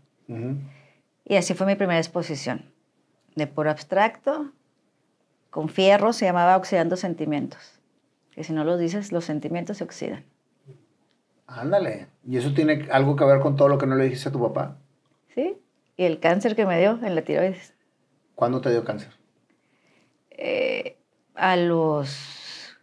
[1.25, 2.70] Y así fue mi primera exposición.
[3.35, 4.51] De puro abstracto,
[5.49, 7.79] con fierro, se llamaba Oxidando Sentimientos.
[8.31, 10.25] Que si no los dices, los sentimientos se oxidan.
[11.47, 12.07] Ándale.
[12.25, 14.41] ¿Y eso tiene algo que ver con todo lo que no le dijiste a tu
[14.41, 14.77] papá?
[15.35, 15.57] ¿Sí?
[15.97, 17.73] Y el cáncer que me dio en la tiroides.
[18.35, 19.11] ¿Cuándo te dio cáncer?
[20.31, 20.97] Eh,
[21.35, 22.77] a los,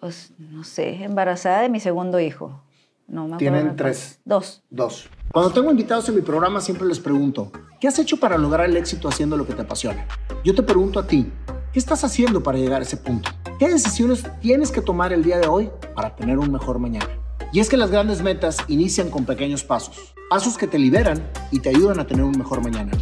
[0.00, 2.62] pues, no sé, embarazada de mi segundo hijo.
[3.08, 4.20] No me acuerdo Tienen tres.
[4.24, 4.62] Dos.
[4.68, 5.08] Dos.
[5.32, 8.76] Cuando tengo invitados en mi programa siempre les pregunto, ¿qué has hecho para lograr el
[8.76, 10.06] éxito haciendo lo que te apasiona?
[10.44, 11.30] Yo te pregunto a ti,
[11.72, 13.30] ¿qué estás haciendo para llegar a ese punto?
[13.58, 17.08] ¿Qué decisiones tienes que tomar el día de hoy para tener un mejor mañana?
[17.52, 21.60] Y es que las grandes metas inician con pequeños pasos, pasos que te liberan y
[21.60, 22.92] te ayudan a tener un mejor mañana.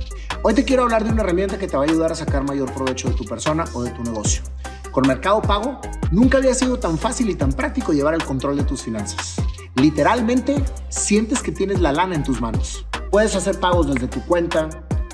[0.42, 2.72] Hoy te quiero hablar de una herramienta que te va a ayudar a sacar mayor
[2.72, 4.42] provecho de tu persona o de tu negocio.
[4.90, 5.80] Con Mercado Pago,
[6.12, 9.36] nunca había sido tan fácil y tan práctico llevar el control de tus finanzas.
[9.76, 12.86] Literalmente, sientes que tienes la lana en tus manos.
[13.10, 14.68] Puedes hacer pagos desde tu cuenta,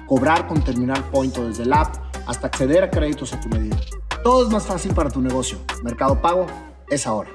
[0.07, 1.95] cobrar con Terminal Point o desde la app,
[2.27, 3.77] hasta acceder a créditos a tu medida.
[4.23, 5.59] Todo es más fácil para tu negocio.
[5.83, 6.47] Mercado Pago
[6.89, 7.31] es ahora.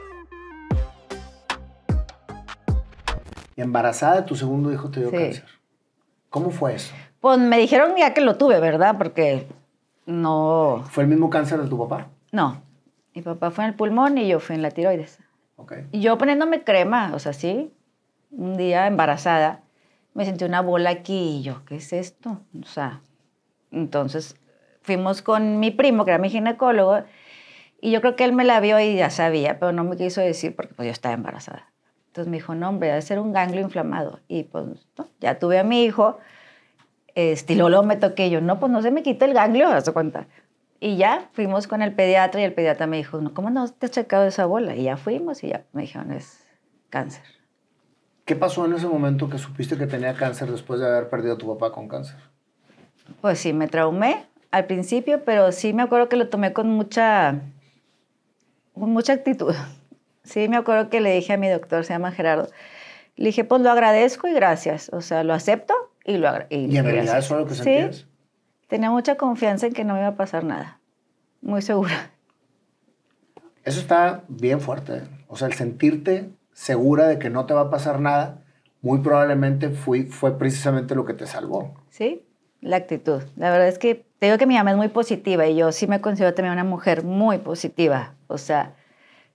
[3.56, 5.18] Y embarazada de tu segundo hijo te dio Sí.
[5.18, 5.46] cáncer.
[6.30, 6.94] ¿Cómo fue eso?
[7.22, 8.98] Pues me dijeron ya que lo tuve, ¿verdad?
[8.98, 9.48] Porque
[10.06, 12.08] no, ¿Fue el mismo cáncer de tu papá?
[12.32, 12.64] no.
[13.16, 15.20] Mi papá fue en el pulmón y yo fui en la tiroides.
[15.56, 15.74] Ok.
[15.92, 17.72] Y yo poniéndome crema, o sea, sí,
[18.32, 19.64] un día embarazada,
[20.14, 22.42] me sentí una bola aquí y yo, ¿qué es esto?
[22.62, 23.02] O sea,
[23.72, 24.36] entonces
[24.82, 27.04] fuimos con mi primo, que era mi ginecólogo,
[27.82, 30.22] y yo creo que él me la vio y ya sabía, pero no me quiso
[30.22, 31.72] decir porque pues yo estaba embarazada.
[32.08, 34.22] Entonces me dijo, no, hombre, debe ser un ganglio inflamado.
[34.30, 34.66] Y pues
[34.98, 36.18] no, ya tuve a mi hijo,
[37.16, 39.94] Este, y luego, me toqué yo, no, pues no se me quita el ganglio, de
[39.94, 40.28] cuenta.
[40.80, 43.86] Y ya fuimos con el pediatra y el pediatra me dijo, no, ¿cómo no te
[43.86, 44.76] has checado esa bola?
[44.76, 46.46] Y ya fuimos y ya me dijeron, es
[46.90, 47.24] cáncer.
[48.26, 51.38] ¿Qué pasó en ese momento que supiste que tenía cáncer después de haber perdido a
[51.38, 52.18] tu papá con cáncer?
[53.22, 57.42] Pues sí, me traumé al principio, pero sí me acuerdo que lo tomé con mucha,
[58.74, 59.54] con mucha actitud.
[60.24, 62.50] Sí, me acuerdo que le dije a mi doctor, se llama Gerardo,
[63.16, 64.90] le dije, pues lo agradezco y gracias.
[64.92, 66.56] O sea, lo acepto y lo agradezco.
[66.56, 67.96] ¿Y en realidad eso es lo que sentías?
[67.98, 68.06] Sí,
[68.68, 70.80] tenía mucha confianza en que no me iba a pasar nada.
[71.42, 72.12] Muy segura.
[73.64, 75.04] Eso está bien fuerte.
[75.28, 78.44] O sea, el sentirte segura de que no te va a pasar nada,
[78.82, 81.74] muy probablemente fue, fue precisamente lo que te salvó.
[81.90, 82.24] Sí,
[82.62, 83.22] la actitud.
[83.36, 85.88] La verdad es que te digo que mi mamá es muy positiva y yo sí
[85.88, 88.14] me considero también una mujer muy positiva.
[88.28, 88.76] O sea,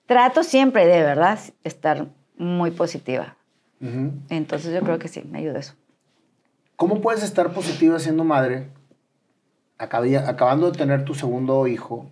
[0.06, 3.36] trato siempre de verdad estar muy positiva.
[4.28, 5.74] Entonces yo creo que sí, me ayuda eso.
[6.76, 8.68] ¿Cómo puedes estar positiva siendo madre,
[9.80, 12.10] acabando de tener tu segundo hijo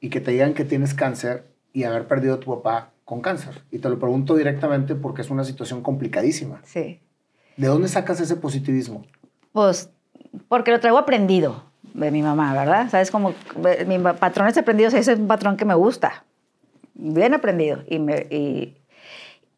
[0.00, 3.62] y que te digan que tienes cáncer y haber perdido a tu papá con cáncer?
[3.70, 6.60] Y te lo pregunto directamente porque es una situación complicadísima.
[6.64, 7.00] Sí.
[7.56, 9.04] ¿De dónde sacas ese positivismo?
[9.52, 9.90] Pues
[10.48, 12.88] porque lo traigo aprendido de mi mamá, ¿verdad?
[12.90, 13.34] Sabes como
[13.86, 16.24] mi patrón es aprendido, ese es un patrón que me gusta,
[16.94, 17.82] bien aprendido.
[17.86, 18.78] Y, me, y,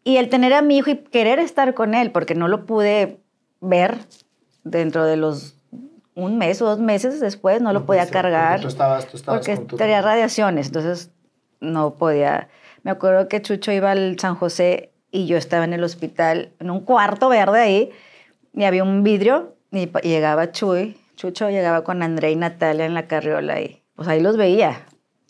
[0.03, 3.21] y el tener a mi hijo y querer estar con él, porque no lo pude
[3.61, 3.99] ver
[4.65, 5.57] dentro de los
[6.15, 8.53] un mes o dos meses después, no, lo podía cargar.
[8.53, 11.11] Porque tú estabas, tú estabas porque tenía radiaciones, entonces
[11.61, 12.49] no podía.
[12.83, 16.71] Me acuerdo que Chucho iba al San José y yo estaba en el hospital, en
[16.71, 17.91] un cuarto verde ahí,
[18.53, 23.07] y había un vidrio, y llegaba Chuy, Chucho llegaba con André y Natalia en la
[23.07, 24.87] carriola y pues ahí los veía,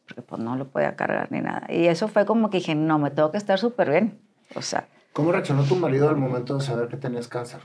[0.07, 1.67] porque pues no lo podía cargar ni nada.
[1.69, 4.19] Y eso fue como que dije, no, me tengo que estar súper bien.
[4.55, 4.89] O sea.
[5.13, 7.61] ¿Cómo reaccionó tu marido al momento de saber que tenías cáncer?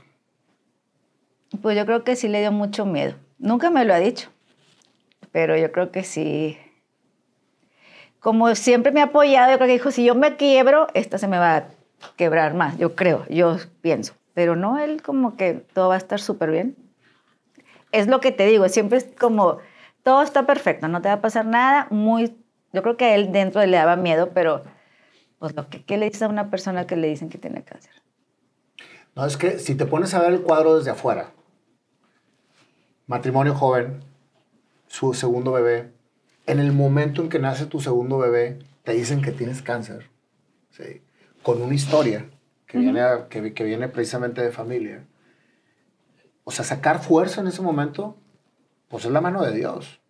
[1.62, 3.14] Pues yo creo que sí le dio mucho miedo.
[3.38, 4.30] Nunca me lo ha dicho,
[5.32, 6.58] pero yo creo que sí.
[8.20, 11.26] Como siempre me ha apoyado, yo creo que dijo, si yo me quiebro, esta se
[11.26, 11.68] me va a
[12.16, 14.14] quebrar más, yo creo, yo pienso.
[14.34, 16.76] Pero no, él como que todo va a estar súper bien.
[17.92, 19.58] Es lo que te digo, siempre es como,
[20.02, 22.36] todo está perfecto, no te va a pasar nada, muy,
[22.72, 24.62] yo creo que a él dentro le daba miedo, pero
[25.40, 27.90] pues lo que ¿qué le dices a una persona que le dicen que tiene cáncer.
[29.16, 31.32] No, es que si te pones a ver el cuadro desde afuera,
[33.10, 34.04] matrimonio joven,
[34.86, 35.90] su segundo bebé,
[36.46, 40.08] en el momento en que nace tu segundo bebé, te dicen que tienes cáncer,
[40.70, 41.02] ¿sí?
[41.42, 42.30] con una historia
[42.66, 45.04] que, viene que, que, viene precisamente de familia.
[46.44, 48.16] O sea, sacar fuerza en ese momento,
[48.86, 50.00] pues es la mano de Dios.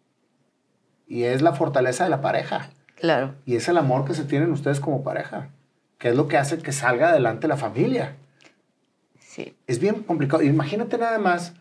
[1.07, 2.69] Y es la fortaleza de la pareja.
[2.97, 3.35] Claro.
[3.47, 5.49] Y es el amor que se tienen ustedes como pareja,
[5.97, 8.17] que es lo que hace que salga adelante la familia.
[9.19, 9.57] Sí.
[9.67, 10.43] Es bien complicado.
[10.43, 11.55] Imagínate nada más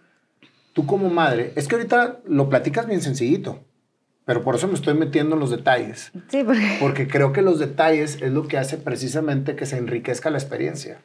[0.80, 3.60] tú como madre, es que ahorita lo platicas bien sencillito,
[4.24, 6.14] pero por eso me estoy metiendo en los detalles.
[6.30, 6.78] Sí, porque...
[6.80, 11.02] Porque creo que los detalles es lo que hace precisamente que se enriquezca la experiencia.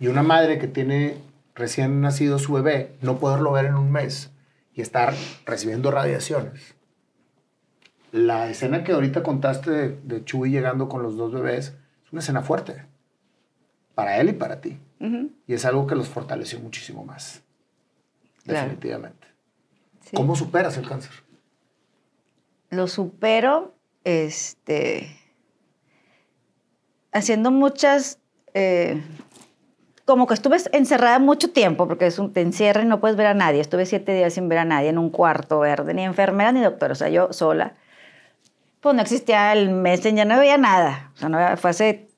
[0.00, 1.18] Y una madre que tiene
[1.54, 4.30] recién nacido su bebé, no poderlo ver en un mes
[4.72, 5.12] y estar
[5.44, 6.74] recibiendo radiaciones.
[8.12, 11.74] La escena que ahorita contaste de, de Chuy llegando con los dos bebés
[12.06, 12.86] es una escena fuerte.
[13.94, 14.78] Para él y para ti.
[15.46, 17.42] Y es algo que los fortaleció muchísimo más
[18.54, 19.26] definitivamente.
[20.14, 21.12] ¿Cómo superas el cáncer?
[22.70, 25.16] Lo supero este,
[27.12, 28.20] haciendo muchas...
[28.54, 29.02] Eh,
[30.04, 33.26] como que estuve encerrada mucho tiempo, porque es un, te encierra y no puedes ver
[33.26, 33.60] a nadie.
[33.60, 36.92] Estuve siete días sin ver a nadie en un cuarto verde, ni enfermera ni doctor,
[36.92, 37.74] o sea, yo sola.
[38.80, 41.10] Pues no existía el Messenger, no veía nada.
[41.14, 42.08] O sea, no, fue hace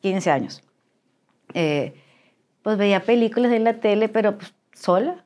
[0.00, 0.62] 15 años.
[1.54, 2.00] Eh,
[2.62, 5.24] pues veía películas en la tele, pero pues, sola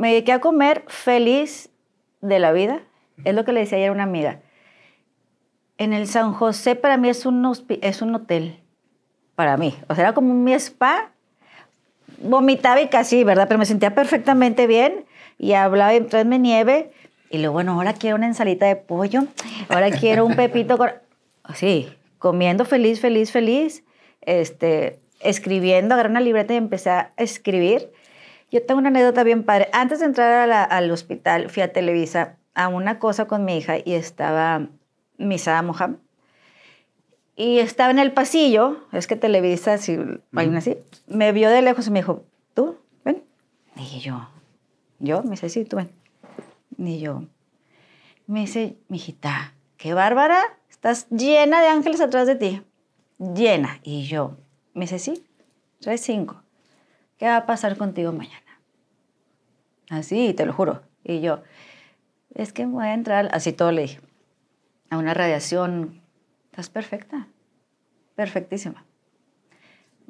[0.00, 1.68] me dediqué a comer feliz
[2.22, 2.80] de la vida.
[3.26, 4.40] Es lo que le decía ayer a una amiga.
[5.76, 7.46] En el San José para mí es un,
[7.82, 8.60] es un hotel.
[9.34, 9.76] Para mí.
[9.88, 11.10] O sea, era como mi spa.
[12.22, 13.46] Vomitaba y casi, ¿verdad?
[13.46, 15.04] Pero me sentía perfectamente bien.
[15.38, 16.90] Y hablaba, entonces me nieve.
[17.28, 19.24] Y luego, bueno, ahora quiero una ensalita de pollo.
[19.68, 20.92] Ahora quiero un pepito con...
[21.54, 23.84] Sí, comiendo feliz, feliz, feliz.
[24.22, 27.92] Este, escribiendo, agarré una libreta y empecé a escribir.
[28.50, 29.68] Yo tengo una anécdota bien padre.
[29.72, 33.94] Antes de entrar al hospital, fui a Televisa a una cosa con mi hija y
[33.94, 34.68] estaba
[35.18, 35.98] Misa Mohamed.
[37.36, 39.98] Y estaba en el pasillo, es que Televisa, si
[40.34, 42.76] hay una así, me vio de lejos y me dijo, ¿tú?
[43.04, 43.22] Ven.
[43.76, 44.28] Y yo,
[44.98, 45.22] ¿yo?
[45.22, 45.90] Me dice, sí, tú ven.
[46.76, 47.24] Y yo,
[48.26, 52.62] me dice, mijita, qué bárbara, estás llena de ángeles atrás de ti.
[53.18, 53.80] Llena.
[53.82, 54.36] Y yo,
[54.74, 55.24] me dice, sí,
[55.80, 56.42] traes cinco.
[57.16, 58.39] ¿Qué va a pasar contigo mañana?
[59.90, 60.82] Así, te lo juro.
[61.02, 61.42] Y yo,
[62.34, 64.00] es que voy a entrar, así todo le dije,
[64.88, 66.00] a una radiación.
[66.50, 67.26] Estás perfecta,
[68.14, 68.84] perfectísima.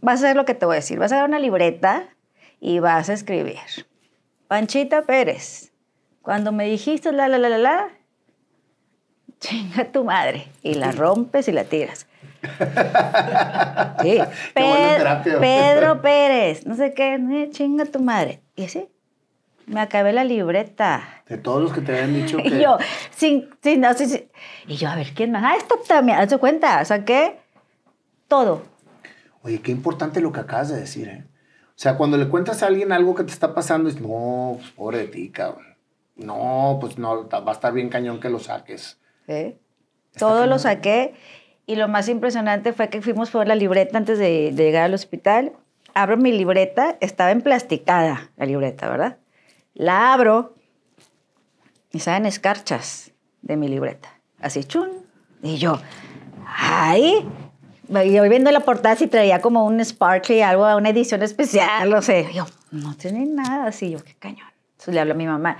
[0.00, 0.98] Vas a hacer lo que te voy a decir.
[0.98, 2.08] Vas a dar una libreta
[2.60, 3.58] y vas a escribir.
[4.48, 5.72] Panchita Pérez,
[6.22, 7.88] cuando me dijiste la, la, la, la, la,
[9.38, 10.46] chinga tu madre.
[10.62, 12.06] Y la rompes y la tiras.
[14.02, 14.18] Sí.
[14.54, 18.40] Pedro Pérez, no sé qué, eh, chinga tu madre.
[18.56, 18.88] Y así,
[19.66, 21.22] me acabé la libreta.
[21.28, 22.48] De todos los que te habían dicho que...
[22.48, 22.78] Y yo,
[23.10, 24.28] sin, sin, no, sí, sí.
[24.66, 25.42] Y yo, a ver, ¿quién más?
[25.44, 27.38] Ah, esto también, haz cuenta, saqué
[28.28, 28.62] todo.
[29.42, 31.24] Oye, qué importante lo que acabas de decir, ¿eh?
[31.80, 34.70] O sea, cuando le cuentas a alguien algo que te está pasando, dices, no, pues,
[34.72, 35.78] pobre de ti, cabrón.
[36.14, 39.00] No, pues no, va a estar bien cañón que lo saques.
[39.26, 39.58] ¿sí?
[40.12, 41.14] Está Todo lo saqué.
[41.64, 44.92] Y lo más impresionante fue que fuimos por la libreta antes de, de llegar al
[44.92, 45.52] hospital.
[45.94, 49.16] Abro mi libreta, estaba emplasticada la libreta, ¿verdad?
[49.74, 50.54] La abro
[51.92, 54.08] y salen escarchas de mi libreta.
[54.40, 54.90] Así, chun.
[55.42, 55.80] Y yo,
[56.46, 57.26] ¡ay!
[57.88, 62.02] Y yo viendo la portada si traía como un sparkly, algo, una edición especial, no
[62.02, 62.28] sé.
[62.32, 63.90] Yo, no tiene nada así.
[63.90, 64.46] Yo, qué cañón.
[64.72, 65.56] Entonces le hablo a mi mamá.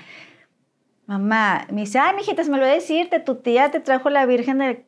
[1.07, 4.59] Mamá, me dice, ay, mijita, se me olvidó decirte, tu tía te trajo la virgen
[4.59, 4.87] de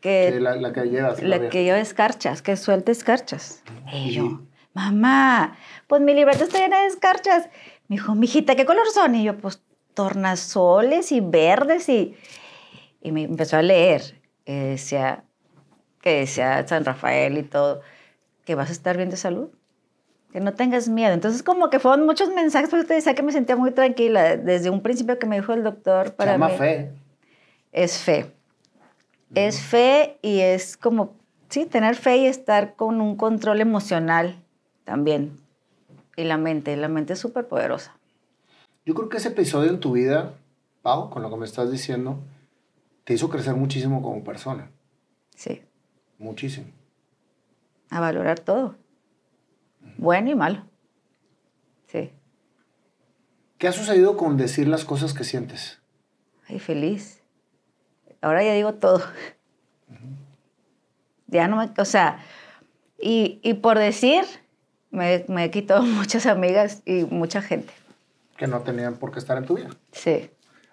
[0.00, 1.22] que Sí, la, la que llevas.
[1.22, 1.50] la vieja.
[1.52, 3.62] que yo escarchas, que suelte escarchas.
[3.92, 4.40] Y yo,
[4.74, 7.48] mamá, pues mi libreta está llena de escarchas.
[7.88, 9.14] Me dijo, mijita, ¿qué color son?
[9.14, 9.62] Y yo, pues
[9.94, 12.16] tornasoles y verdes y...
[13.00, 14.20] Y me empezó a leer.
[14.46, 15.24] eh, decía,
[16.00, 17.80] que decía San Rafael y todo,
[18.44, 19.48] que vas a estar bien de salud,
[20.32, 21.12] que no tengas miedo.
[21.12, 24.70] Entonces como que fueron muchos mensajes, pero te decía que me sentía muy tranquila desde
[24.70, 26.92] un principio que me dijo el doctor Se para llama mí fe.
[27.72, 28.32] es fe.
[29.34, 31.14] Es fe y es como,
[31.48, 34.42] sí, tener fe y estar con un control emocional
[34.84, 35.36] también.
[36.16, 37.96] Y la mente, la mente es súper poderosa.
[38.86, 40.34] Yo creo que ese episodio en tu vida,
[40.82, 42.22] Pau, con lo que me estás diciendo,
[43.04, 44.70] te hizo crecer muchísimo como persona.
[45.34, 45.62] Sí,
[46.18, 46.68] Muchísimo.
[47.90, 48.76] a valorar todo.
[49.98, 50.64] Bueno y malo.
[51.86, 52.12] Sí,
[53.58, 55.80] ¿Qué ha sucedido con decir las cosas que sientes?
[56.48, 57.22] ay, feliz.
[58.20, 59.02] Ahora ya digo todo.
[61.26, 62.18] Ya no me, o sea,
[63.00, 64.24] y, y por decir,
[64.94, 67.72] me, me he quitado muchas amigas y mucha gente.
[68.36, 69.68] Que no tenían por qué estar en tu vida.
[69.92, 70.30] Sí,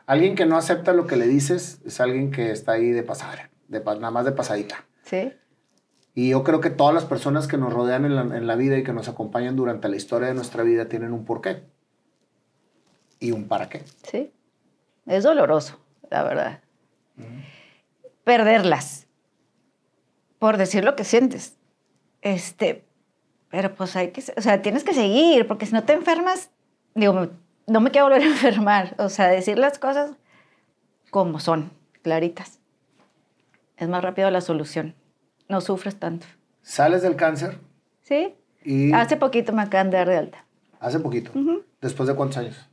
[0.07, 3.49] Alguien que no acepta lo que le dices es alguien que está ahí de pasada,
[3.67, 4.83] de nada más de pasadita.
[5.03, 5.31] sí,
[6.15, 8.77] Y yo creo que todas las personas que nos rodean en la, en la vida
[8.77, 11.63] y que nos acompañan durante la historia de nuestra vida tienen un porqué
[13.19, 13.83] y un para qué.
[14.03, 14.33] Sí.
[15.05, 15.79] Es doloroso,
[16.09, 16.59] la verdad.
[18.23, 19.07] Perderlas.
[20.39, 21.57] Por decir lo que sientes.
[22.21, 22.83] Este,
[23.51, 26.49] pero pues hay que, o sea, tienes que seguir, porque si no te enfermas,
[26.95, 27.27] digo,
[27.67, 28.95] no me quiero volver a enfermar.
[28.97, 30.11] O sea, decir las cosas
[31.11, 32.59] como son, claritas.
[33.77, 34.95] Es más rápido la solución.
[35.49, 36.25] No sufres tanto.
[36.61, 37.59] Sales del cáncer
[38.03, 38.35] ¿Sí?
[38.63, 40.45] y Hace poquito me acaban de dar de alta.
[40.79, 41.31] hace poquito,
[41.81, 42.69] después de cuántos años.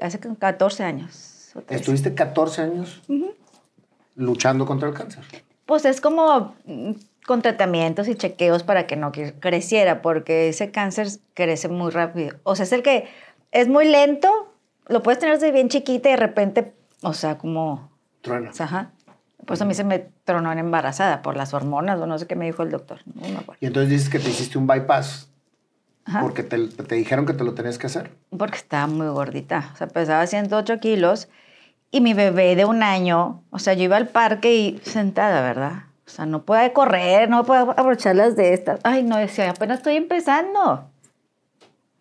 [0.00, 1.50] Hace como 14 años.
[1.54, 1.74] o 13.
[1.80, 3.02] Estuviste 14 años
[4.14, 5.24] luchando contra el cáncer.
[5.66, 6.54] Pues es como
[7.30, 12.34] con tratamientos y chequeos para que no creciera, porque ese cáncer crece muy rápido.
[12.42, 13.06] O sea, es el que
[13.52, 14.52] es muy lento,
[14.88, 17.88] lo puedes tener desde bien chiquita y de repente, o sea, como,
[18.20, 18.50] Truena.
[18.50, 18.90] o sea, ajá.
[19.46, 22.34] Pues a mí se me tronó en embarazada por las hormonas o no sé qué
[22.34, 22.98] me dijo el doctor.
[23.14, 23.58] No me acuerdo.
[23.60, 25.30] Y entonces dices que te hiciste un bypass
[26.06, 26.22] Ajá.
[26.22, 28.10] porque te, te dijeron que te lo tenías que hacer.
[28.36, 29.70] Porque estaba muy gordita.
[29.72, 31.28] O sea, pesaba 108 kilos
[31.92, 35.84] y mi bebé de un año, o sea, yo iba al parque y sentada, ¿verdad?
[36.10, 38.80] O sea, no puede correr, no puedo abrochar las de estas.
[38.82, 40.90] Ay, no, decía, apenas estoy empezando.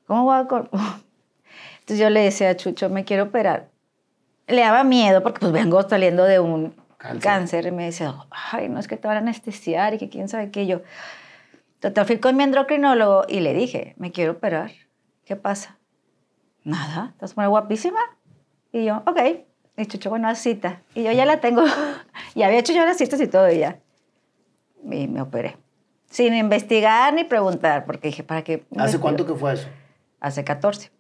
[0.08, 0.70] ¿Cómo voy a correr?
[1.82, 3.70] Entonces yo le decía a Chucho, me quiero operar.
[4.48, 7.22] Le daba miedo porque pues vengo saliendo de un Cáncer.
[7.22, 10.28] cáncer, y me decía, ay, no es que te van a anestesiar y que quién
[10.28, 10.66] sabe qué.
[10.66, 10.82] Yo,
[11.80, 14.72] total, fui con mi endocrinólogo y le dije, me quiero operar.
[15.24, 15.78] ¿Qué pasa?
[16.64, 18.00] Nada, estás muy guapísima.
[18.72, 19.20] Y yo, ok.
[19.78, 20.82] Y Chucho, bueno, haz cita.
[20.96, 21.64] Y yo ya la tengo.
[22.36, 23.80] ya había hecho yo las citas y todo ya.
[24.84, 25.58] Y me operé.
[26.10, 28.66] Sin investigar ni preguntar, porque dije, ¿para qué?
[28.78, 29.68] ¿Hace cuánto que fue eso?
[30.20, 30.92] Hace 14.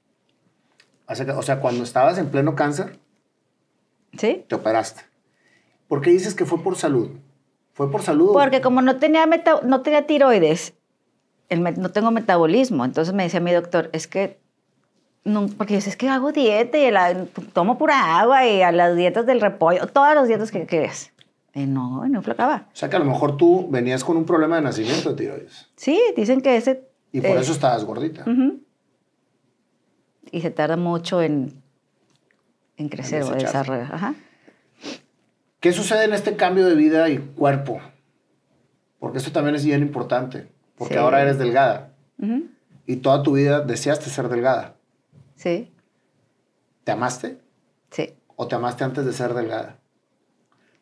[1.08, 3.00] Hace, o sea, cuando estabas en pleno cáncer,
[4.18, 4.46] ¿Sí?
[4.48, 5.02] te operaste.
[5.88, 7.10] ¿Por qué dices que fue por salud?
[7.74, 8.34] ¿Fue por salud?
[8.34, 10.74] Porque como no tenía, meta- no tenía tiroides,
[11.50, 14.40] el no tengo metabolismo, entonces me decía mi doctor, es que,
[15.24, 18.96] no, porque decía, es que hago dieta y la- tomo pura agua y a las
[18.96, 21.12] dietas del repollo, todas las dietas que quieres.
[21.54, 22.68] Y no, no flacaba.
[22.72, 25.68] O sea, que a lo mejor tú venías con un problema de nacimiento de tiroides.
[25.76, 26.88] Sí, dicen que ese...
[27.12, 28.24] Y por eh, eso estabas gordita.
[30.32, 31.62] y se tarda mucho en,
[32.78, 33.46] en crecer o desecharse.
[33.72, 33.94] desarrollar.
[33.96, 34.16] Ajá.
[35.60, 37.82] ¿Qué sucede en este cambio de vida y cuerpo?
[39.00, 40.48] Porque esto también es bien importante.
[40.78, 41.00] Porque Sí.
[41.00, 41.94] ahora eres delgada
[42.86, 44.76] y toda tu vida deseaste ser delgada.
[45.36, 45.74] Sí,
[46.84, 47.40] ¿Te amaste
[47.92, 48.14] sí.
[48.36, 49.79] o te amaste antes de ser delgada?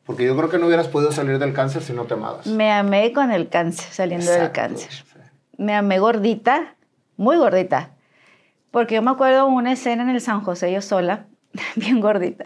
[0.08, 2.48] Porque yo creo que no hubieras podido salir del cáncer si no te amabas.
[2.48, 4.92] Me amé con el cáncer, saliendo del Exacto, cáncer.
[4.92, 5.04] sí.
[5.58, 6.76] Me amé gordita,
[7.18, 7.92] muy gordita.
[8.72, 11.26] Porque yo me acuerdo una escena en el San José, yo sola,
[11.76, 12.46] bien gordita.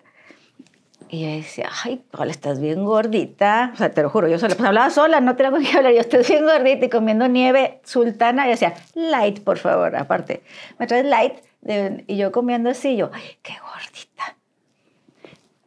[1.09, 3.71] Y yo decía, ay, Paola, estás bien gordita.
[3.73, 5.93] O sea, te lo juro, yo sola, pues hablaba sola, no tenía con quién hablar.
[5.93, 8.47] Yo estoy bien gordita y comiendo nieve sultana.
[8.47, 10.41] Y decía, light, por favor, aparte.
[10.79, 11.33] Me traes light.
[11.59, 14.37] de- y yo comiendo así, yo, ay, qué gordita.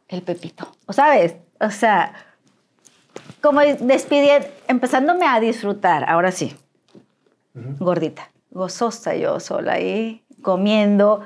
[0.07, 0.67] El pepito.
[0.87, 1.35] ¿O sabes?
[1.59, 2.13] O sea,
[3.41, 6.55] como despidiendo, empezándome a disfrutar, ahora sí
[7.79, 11.21] gordita, gozosa yo sola ahí, comiendo,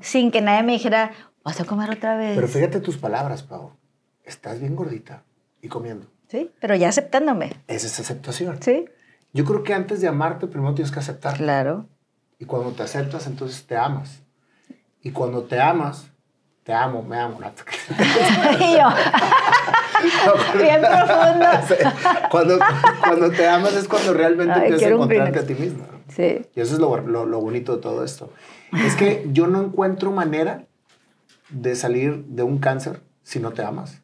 [0.00, 1.12] sin que nadie me dijera,
[1.42, 2.34] vas a comer otra vez.
[2.34, 3.72] Pero fíjate tus palabras, Pau.
[4.24, 5.24] Estás bien gordita
[5.60, 6.06] y comiendo.
[6.28, 7.52] Sí, pero ya aceptándome.
[7.66, 8.62] Esa es aceptación.
[8.62, 8.86] Sí,
[9.32, 11.36] Yo creo que antes de amarte, primero tienes que aceptar.
[11.36, 11.88] claro.
[12.38, 14.24] Y cuando te aceptas, entonces te amas.
[15.00, 16.10] Y cuando te amas,
[16.64, 17.38] te amo, me amo.
[18.58, 18.88] y yo,
[20.58, 21.46] bien profundo.
[22.30, 22.58] Cuando,
[23.06, 25.84] cuando te amas es cuando realmente Ay, empiezas a encontrarte a ti misma.
[25.92, 25.98] ¿no?
[26.08, 28.30] Sí, Y eso es lo, lo- lo bonito de todo esto.
[28.72, 30.64] Es que yo no encuentro manera
[31.50, 34.00] de salir de un cáncer si no te amas.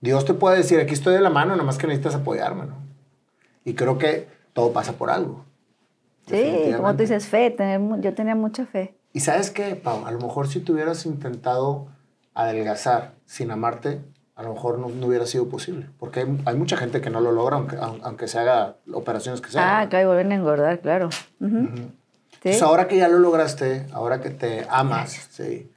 [0.00, 2.76] Dios te puede decir, aquí estoy de la mano, nada más que necesitas apoyarme, ¿no?
[3.64, 5.44] Y creo que todo pasa por algo.
[6.28, 8.94] sí, como tú dices, fe, tener, yo tenía mucha fe.
[9.14, 11.86] Y sabes qué, Pau, a lo mejor si te hubieras intentado
[12.34, 14.00] adelgazar sin amarte,
[14.42, 15.88] a lo mejor no, no hubiera sido posible.
[15.98, 19.40] Porque hay, hay mucha gente que no lo logra, aunque, aun- aunque se haga operaciones
[19.40, 19.64] que sean.
[19.66, 19.90] Ah, ¿no?
[19.90, 21.08] claro, y vuelven a engordar, claro.
[21.40, 21.58] Ujú.
[21.58, 21.76] Ujú.
[21.76, 22.48] Sí.
[22.48, 25.70] Entonces, ahora que ya lo lograste, ahora que te amas, sí,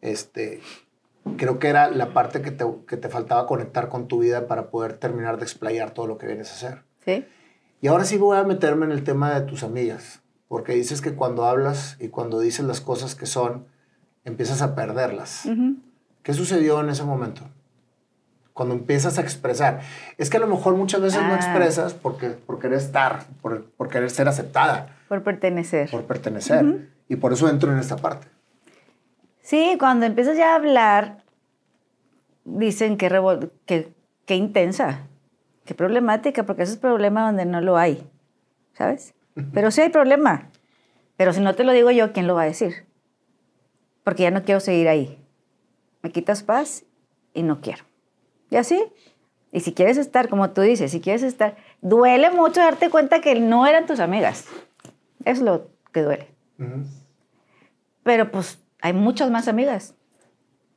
[0.00, 0.60] este,
[1.36, 4.70] creo que era la parte que te, que te faltaba conectar con tu vida para
[4.70, 6.82] poder terminar de explayar todo lo que vienes a hacer.
[7.04, 7.26] Sí,
[7.82, 11.14] Y ahora sí voy a meterme en el tema de tus amigas, porque dices que
[11.14, 13.66] cuando hablas y cuando dices las cosas que son,
[14.24, 15.44] empiezas a perderlas.
[15.44, 15.76] Ujú.
[16.22, 17.42] ¿Qué sucedió en ese momento?
[18.56, 19.82] Cuando empiezas a expresar.
[20.16, 21.36] Es que a lo mejor muchas veces no Ah.
[21.36, 25.90] expresas porque, por querer estar, por, por querer ser aceptada, por pertenecer.
[25.90, 26.88] por pertenecer.
[27.06, 28.28] Y por eso entro en esta parte.
[29.42, 31.22] Sí, cuando empiezas ya a hablar,
[32.46, 33.92] dicen que, revol- que,
[34.24, 35.00] que intensa,
[35.66, 38.08] que problemática, porque ese es problema donde no lo hay,
[38.72, 39.12] ¿sabes?
[39.52, 40.48] Pero sí hay problema.
[41.18, 42.86] Pero si no te lo digo yo, ¿quién lo va a decir?
[44.02, 45.22] Porque ya no quiero seguir ahí.
[46.02, 46.84] Me quitas paz
[47.34, 47.84] y no quiero.
[48.50, 48.82] Y así.
[49.52, 53.38] Y si quieres estar, como tú dices, si quieres estar, duele mucho darte cuenta que
[53.38, 54.46] no eran tus amigas.
[55.24, 56.28] Es lo que duele.
[58.02, 59.94] Pero pues hay muchas más amigas.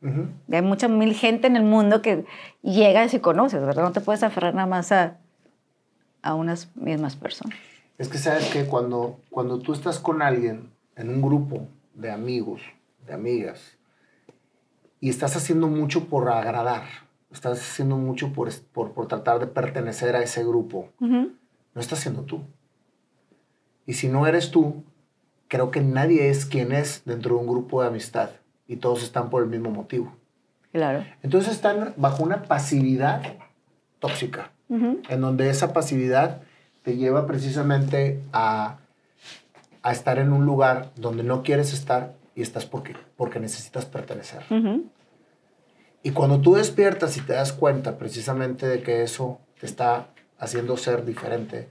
[0.02, 2.26] Y hay mucha mil gente en el mundo que
[2.62, 3.84] llegas y conoces, ¿verdad?
[3.84, 5.18] No te puedes aferrar nada más a,
[6.22, 7.58] a unas mismas personas.
[7.98, 12.62] Es que sabes que cuando, cuando tú estás con alguien en un grupo de amigos,
[13.06, 13.78] de amigas,
[15.02, 16.84] y estás haciendo mucho por agradar,
[17.32, 21.32] estás haciendo mucho por, por, por tratar de pertenecer a ese grupo, no
[21.76, 22.42] estás siendo tú.
[23.86, 24.84] Y si no eres tú,
[25.48, 28.30] creo que nadie es quien es dentro de un grupo de amistad
[28.68, 30.14] y todos están por el mismo motivo.
[30.72, 31.04] Claro.
[31.24, 33.22] Entonces están bajo una pasividad
[34.00, 36.42] tóxica, en donde esa pasividad
[36.84, 38.78] te lleva precisamente a,
[39.82, 44.44] a estar en un lugar donde no quieres estar y estás porque, porque necesitas pertenecer.
[44.50, 44.86] Ujú.
[46.04, 50.78] Y cuando tú despiertas y te das cuenta precisamente de que eso te está haciendo
[50.78, 51.70] ser diferente,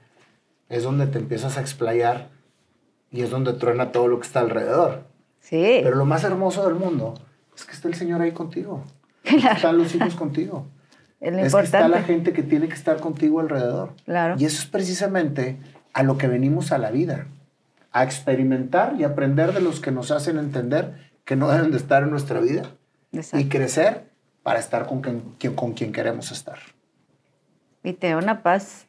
[0.68, 2.29] es donde te empiezas a explayar
[3.11, 5.05] y es donde truena todo lo que está alrededor.
[5.41, 5.81] Sí.
[5.83, 7.14] Pero lo más hermoso del mundo
[7.57, 8.85] es que está el Señor ahí contigo.
[9.29, 9.57] Claro.
[9.57, 10.66] Están los hijos contigo.
[11.20, 12.12] es lo es que está la importante.
[12.12, 13.93] gente que tiene que estar contigo alrededor.
[14.07, 14.37] Claro.
[14.39, 15.59] Y eso es precisamente
[15.93, 17.26] a lo que venimos a la vida.
[17.93, 22.05] A experimentar y aprender de los que nos hacen entender que no deben de estar
[22.05, 22.70] en nuestra vida.
[23.12, 23.39] Exacto.
[23.45, 24.09] Y crecer
[24.49, 26.57] para estar con quien, con quien queremos estar.
[27.85, 28.87] Y te da una paz,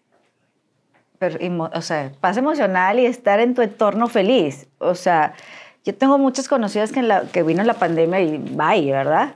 [1.17, 1.37] pero
[1.73, 4.69] o sea, paz emocional y estar en tu entorno feliz.
[4.77, 5.33] O sea,
[5.83, 9.35] yo tengo muchas conocidas que, en la, que vino la pandemia y bye, ¿verdad?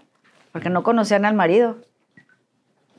[0.53, 1.75] Porque no conocían al marido.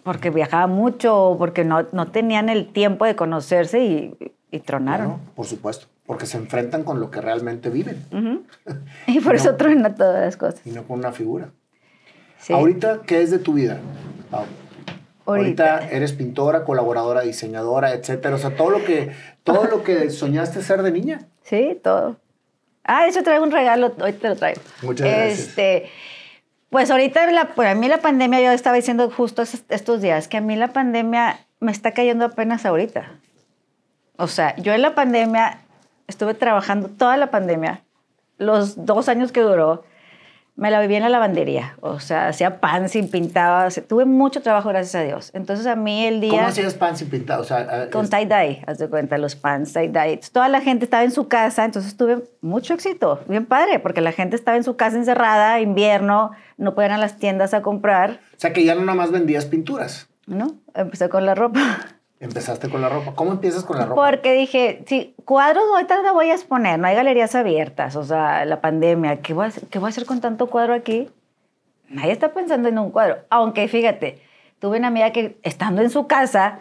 [0.03, 5.19] Porque viajaba mucho, o porque no, no tenían el tiempo de conocerse y, y tronaron.
[5.35, 5.87] Por supuesto.
[6.05, 8.45] Porque se enfrentan con lo que realmente viven Ujú.
[9.07, 10.61] Y por eso truena todas las cosas.
[10.67, 11.53] y no con una figura.
[12.45, 12.53] Sí.
[12.53, 13.79] Ahorita, ¿qué es de tu vida,
[14.31, 14.45] Pau?
[15.27, 15.77] Ahorita.
[15.77, 18.35] Ahorita eres pintora, colaboradora, diseñadora, etcétera.
[18.35, 19.13] O sea, todo lo que,
[19.45, 21.27] todo lo que soñaste ser de niña.
[21.43, 22.17] Sí, todo.
[22.85, 24.61] Ah, eso traigo un regalo, hoy te lo traigo.
[24.83, 25.39] Muchas gracias.
[25.39, 25.87] Este,
[26.69, 30.29] pues ahorita, la, pues a mí la pandemia, yo estaba diciendo justo es- estos días,
[30.29, 33.11] que a mí la pandemia me está cayendo apenas ahorita.
[34.17, 35.61] O sea, yo en la pandemia
[36.09, 37.83] estuve trabajando toda la pandemia,
[38.37, 39.85] los dos años que duró,
[40.57, 41.77] me la viví en la lavandería.
[41.81, 45.31] O sea, hacía pan sin pintaba, o sea, tuve mucho trabajo, gracias a Dios.
[45.35, 46.31] Entonces a mí el día...
[46.31, 47.41] ¿Cómo hacías pan sin pintar?
[47.41, 50.21] O sea, Con es- tie-dye, haz de cuenta, los pants tie-dye.
[50.33, 54.13] Toda la gente estaba en su casa, entonces tuve mucho éxito, bien padre, porque la
[54.13, 58.21] gente estaba en su casa encerrada, invierno, no podían ir a las tiendas a comprar,
[58.37, 60.09] o sea, que ya no nada más vendías pinturas.
[60.27, 60.55] ¿no?
[60.75, 61.61] Empecé con la ropa.
[62.25, 63.13] Empezaste con la ropa.
[63.15, 64.03] ¿Cómo empiezas con la ropa?
[64.03, 68.47] Porque dije, sí, cuadros ahorita no voy a exponer, no hay galerías abiertas, o sea,
[68.47, 71.11] la pandemia, ¿qué voy a hacer, qué voy a hacer con tanto cuadro aquí?
[71.91, 73.19] Nadie está pensando en un cuadro.
[73.29, 74.23] Aunque fíjate,
[74.59, 76.57] tuve una amiga que estando en su casa,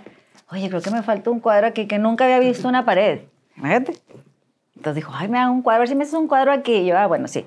[0.51, 3.21] oye, creo que me falta un cuadro aquí que nunca había visto una pared.
[3.55, 3.93] Imagínate.
[4.75, 6.73] Entonces dijo, ay, me hago un cuadro, a ver si me haces un cuadro aquí.
[6.73, 7.45] Y yo, ah, bueno, sí.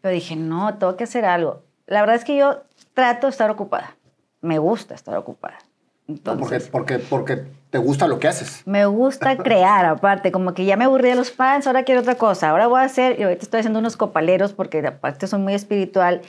[0.00, 1.62] Pero dije, no, tengo que hacer algo.
[1.86, 3.94] La verdad es que yo trato de estar ocupada.
[4.40, 5.58] Me gusta estar ocupada.
[6.08, 8.62] No, porque, Entonces, porque, porque te gusta lo que haces.
[8.64, 12.14] me gusta crear, aparte, como que ya me aburrí de los pants, ahora quiero otra
[12.14, 12.50] cosa.
[12.50, 16.22] Ahora voy a hacer, y ahorita estoy haciendo unos copaleros porque aparte soy muy espiritual.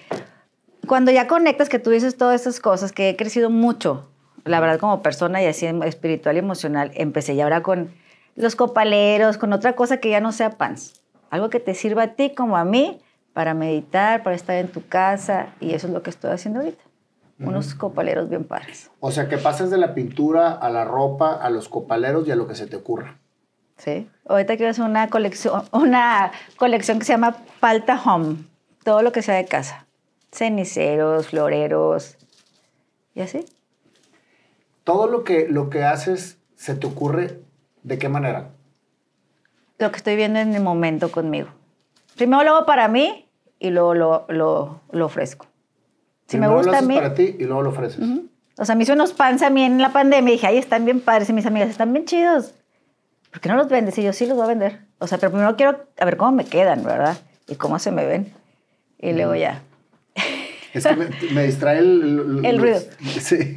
[0.87, 4.09] Cuando ya conectas que tú dices todas esas cosas, que he crecido mucho,
[4.45, 7.91] la verdad, como persona y así espiritual y emocional, empecé ya ahora con
[8.35, 11.01] los copaleros, con otra cosa que ya no sea pants.
[11.29, 13.01] Algo que te sirva a ti como a mí
[13.33, 16.81] para meditar, para estar en tu casa, y eso es lo que estoy haciendo ahorita.
[17.39, 18.89] Unos copaleros bien padres.
[18.99, 22.35] O sea, que pases de la pintura a la ropa, a los copaleros y a
[22.35, 23.17] lo que se te ocurra.
[23.77, 24.09] Sí.
[24.27, 28.37] Ahorita quiero hacer una colección, una colección que se llama Palta Home.
[28.83, 29.85] Todo lo que sea de casa.
[30.31, 32.17] Ceniceros, floreros
[33.13, 33.45] y así.
[34.83, 37.41] Todo lo que, lo que haces se te ocurre
[37.83, 38.49] de qué manera.
[39.79, 41.49] Lo que estoy viendo en el momento conmigo.
[42.15, 43.27] Primero lo hago para mí
[43.59, 45.46] y luego lo, lo, lo ofrezco.
[46.27, 46.95] Si Primero me lo gusta a haces mí.
[46.95, 47.99] para ti y luego lo ofreces.
[48.59, 50.83] O sea, me hice unos pants a mí en la pandemia y dije, ay, están
[50.85, 51.29] bien padres.
[51.29, 52.53] Y mis amigas, están bien chidos.
[53.31, 53.97] ¿Por qué no los vendes?
[53.97, 54.79] Y yo, sí, los voy a vender.
[54.99, 57.17] O sea, pero primero quiero a ver cómo me quedan, ¿verdad?
[57.47, 58.33] Y cómo se me ven.
[58.99, 59.61] Y luego ya.
[60.73, 62.79] Es que me, me distrae el, El ruido.
[63.19, 63.53] Sí,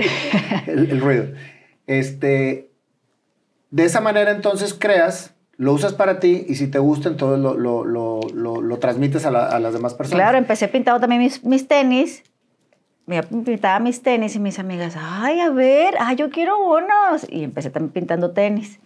[0.66, 1.24] el, el ruido.
[1.86, 2.70] Este,
[3.70, 7.54] de esa manera entonces creas, lo usas para ti y si te gusta entonces lo,
[7.54, 10.22] lo, lo, lo, lo transmites a, la- a las demás personas.
[10.22, 12.22] Claro, empecé pintando también mis, mis tenis.
[13.06, 17.26] Me pintaba mis tenis y mis amigas, ay, a ver, ay, yo quiero unos.
[17.28, 18.78] Y empecé también pintando tenis.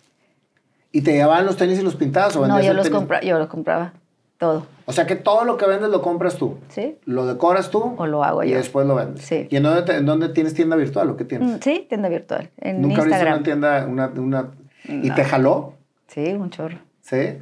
[0.93, 2.97] ¿Y te llevaban los tenis y los pintabas o No, yo los, tenis?
[2.99, 3.93] compra, yo los compraba
[4.39, 6.59] todo, O sea que todo lo que vendes lo compras tú.
[6.69, 6.97] ¿sí?
[7.05, 7.95] Lo decoras tú.
[7.99, 8.57] O lo hago y yo.
[8.57, 9.25] después lo vendes.
[9.25, 9.47] Sí.
[9.51, 11.49] ¿Y en dónde, te- en dónde tienes tienda virtual o qué tienes?
[11.51, 13.35] Mm, Sí, tienda virtual, en Nunca abriste Instagram.
[13.35, 14.51] una tienda, una, una...
[14.89, 15.15] ¿Y No.
[15.15, 15.75] te jaló?
[16.09, 16.79] Sí, un chorro.
[17.01, 17.39] ¿Sí?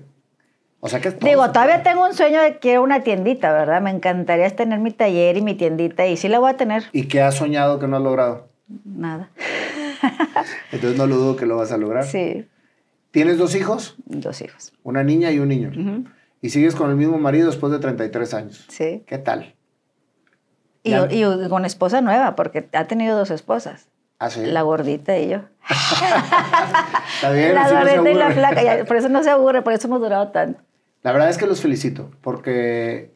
[0.85, 1.85] O sea que Digo, todavía puede.
[1.85, 3.80] tengo un sueño de quiero una tiendita, ¿verdad?
[3.80, 6.83] Me encantaría tener mi taller y mi tiendita y sí la voy a tener.
[6.91, 8.49] ¿Y qué has soñado que no has logrado?
[8.85, 9.30] Nada.
[10.72, 12.03] Entonces no lo dudo que lo vas a lograr.
[12.03, 12.49] Sí,
[13.12, 13.95] ¿Tienes dos hijos?
[14.07, 14.72] dos hijos.
[14.83, 15.70] Una niña y un niño.
[16.41, 18.64] Y sigues con el mismo marido después de 33 años.
[18.68, 19.05] Sí.
[19.07, 19.55] ¿Qué tal?
[20.83, 20.95] Y,
[21.49, 23.87] con esposa nueva, porque ha tenido dos esposas.
[24.18, 24.41] ¿Ah, sí?
[24.47, 25.43] La gordita y yo.
[27.14, 28.85] Está bien, la no gordita y la flaca.
[28.85, 30.61] por eso no se aburre, por eso hemos durado tanto.
[31.03, 33.12] La verdad es que los felicito, porque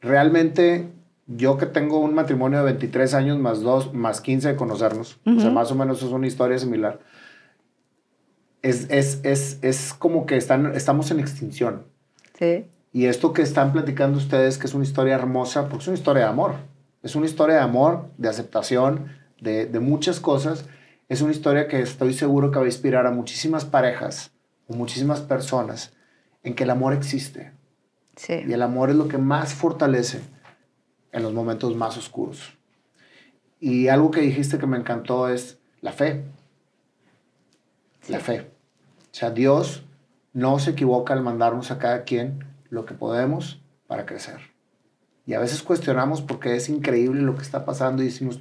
[0.00, 0.88] realmente
[1.26, 5.40] yo que tengo un matrimonio de 23 años más 2, más 15 de conocernos, o
[5.40, 7.00] sea, más o menos es una historia similar,
[8.62, 11.84] es, es, es, es como que están, estamos en extinción.
[12.38, 12.66] Sí.
[12.92, 16.24] Y esto que están platicando ustedes, que es una historia hermosa, porque es una historia
[16.24, 16.54] de amor.
[17.02, 19.08] Es una historia de amor, de aceptación,
[19.40, 20.66] de, de muchas cosas.
[21.08, 24.32] Es una historia que estoy seguro que va a inspirar a muchísimas parejas
[24.66, 25.92] o muchísimas personas
[26.42, 27.52] en que el amor existe.
[28.16, 28.42] Sí.
[28.46, 30.20] Y el amor es lo que más fortalece
[31.12, 32.58] en los momentos más oscuros.
[33.60, 36.24] Y algo que dijiste que me encantó es la fe.
[38.08, 38.50] La fe.
[39.10, 39.84] O sea, Dios
[40.32, 44.40] no se equivoca al mandarnos a cada quien lo que podemos para crecer.
[45.26, 48.40] Y a veces cuestionamos porque es increíble lo que está pasando y decimos,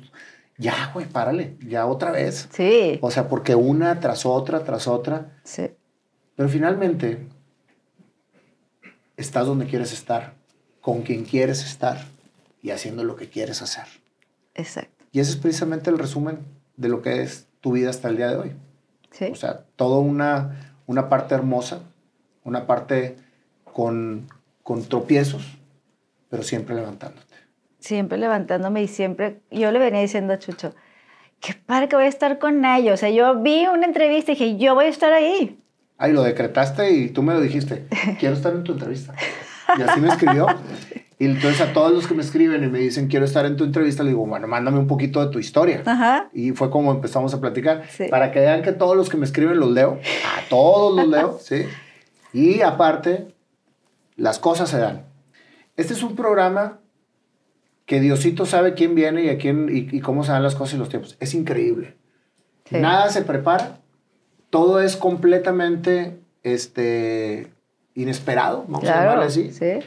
[0.58, 2.48] ya, güey, párale, ya otra vez.
[2.52, 3.00] Sí.
[3.02, 5.38] O sea, porque una tras otra, tras otra.
[5.44, 5.72] Sí.
[6.36, 7.28] Pero finalmente,
[9.18, 10.34] estás donde quieres estar,
[10.80, 12.06] con quien quieres estar
[12.62, 13.86] y haciendo lo que quieres hacer.
[14.56, 15.06] Exacto.
[15.12, 16.40] Y ese es precisamente el resumen
[16.78, 18.52] de lo que es tu vida hasta el día de hoy.
[19.12, 19.26] Sí.
[19.32, 21.82] O sea, toda una, una parte hermosa,
[22.44, 23.18] una parte
[23.64, 24.28] con,
[24.64, 25.44] con tropiezos,
[26.30, 27.36] pero siempre levantándote.
[27.80, 30.76] siempre levantándome y siempre, yo le venía diciendo a Chucho,
[31.40, 32.96] qué padre que voy a estar con ellos.
[32.96, 35.60] O sea, yo vi una entrevista y dije, yo voy a estar ahí.
[35.98, 37.88] Ay, lo decretaste y tú me lo dijiste.
[38.20, 39.14] Quiero estar en tu entrevista.
[39.78, 40.48] Y así me escribió.
[41.20, 43.64] Y entonces a todos los que me escriben y me dicen, quiero estar en tu
[43.64, 45.82] entrevista, le digo, bueno, mándame un poquito de tu historia.
[45.84, 46.30] Ajá.
[46.32, 47.86] Y fue como empezamos a platicar.
[47.90, 48.06] Sí.
[48.10, 50.00] Para que vean que todos los que me escriben los leo.
[50.26, 51.66] A todos los leo, ¿sí?
[52.34, 53.34] Y aparte,
[54.16, 55.06] las cosas se dan.
[55.76, 56.80] Este es un programa
[57.88, 60.76] que Diosito sabe quién viene y, a quién, y, y cómo se dan las cosas
[60.76, 61.18] y los tiempos.
[61.20, 61.98] Es increíble.
[62.66, 62.78] Sí.
[62.78, 63.80] Nada se prepara.
[64.50, 67.48] Todo es completamente este,
[67.96, 69.52] inesperado, vamos a llamarle así.
[69.52, 69.80] Sí.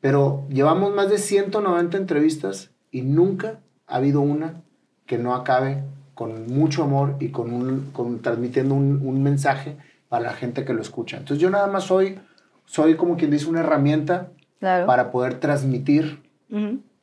[0.00, 4.62] Pero llevamos más de 190 entrevistas y nunca ha habido una
[5.06, 5.84] que no acabe
[6.14, 9.76] con mucho amor y con, un, con transmitiendo un, un mensaje
[10.08, 11.16] para la gente que lo escucha.
[11.16, 12.18] Entonces yo nada más soy,
[12.66, 14.30] soy como quien dice una herramienta
[14.62, 14.86] Claro.
[14.86, 16.22] para poder transmitir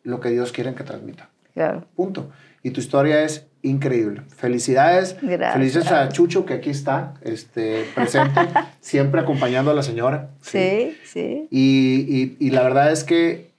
[0.04, 1.30] lo que Dios quiere que transmita.
[1.54, 1.84] Claro.
[1.94, 2.30] Punto.
[2.64, 4.22] Y tu historia es increíble.
[4.36, 5.16] Felicidades.
[5.22, 5.54] Gracias.
[5.54, 8.40] Felices a Chucho, que aquí está, este, presente,
[8.82, 10.30] siempre acompañando a la señora.
[10.42, 11.48] Sí, sí.
[11.52, 13.52] Y, y- y la verdad es que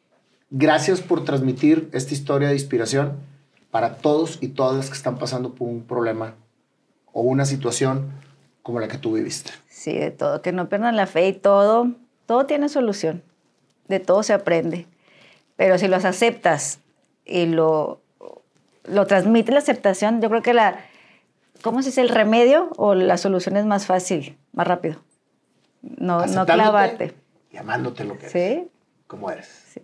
[0.51, 3.19] gracias por transmitir esta historia de inspiración
[3.71, 6.35] para todos y todas las que están pasando por un problema
[7.13, 8.11] o una situación
[8.63, 9.51] como la que tú viviste.
[9.69, 10.43] Sí, de todo.
[10.43, 11.93] Que no pierdan la fe y todo.
[12.27, 13.23] Todo tiene solución.
[13.89, 14.87] De todo se aprende.
[15.57, 16.81] Pero si los aceptas
[17.25, 18.01] y lo,
[18.85, 20.79] lo transmite la aceptación, yo creo que la.
[21.63, 22.01] ¿Cómo se dice?
[22.01, 25.03] El remedio o la solución es más fácil, más rápido.
[25.83, 27.15] No, no clavarte.
[27.53, 28.33] Y amándote lo que eres.
[28.33, 28.69] Sí,
[29.07, 29.47] Como eres.
[29.75, 29.81] sí.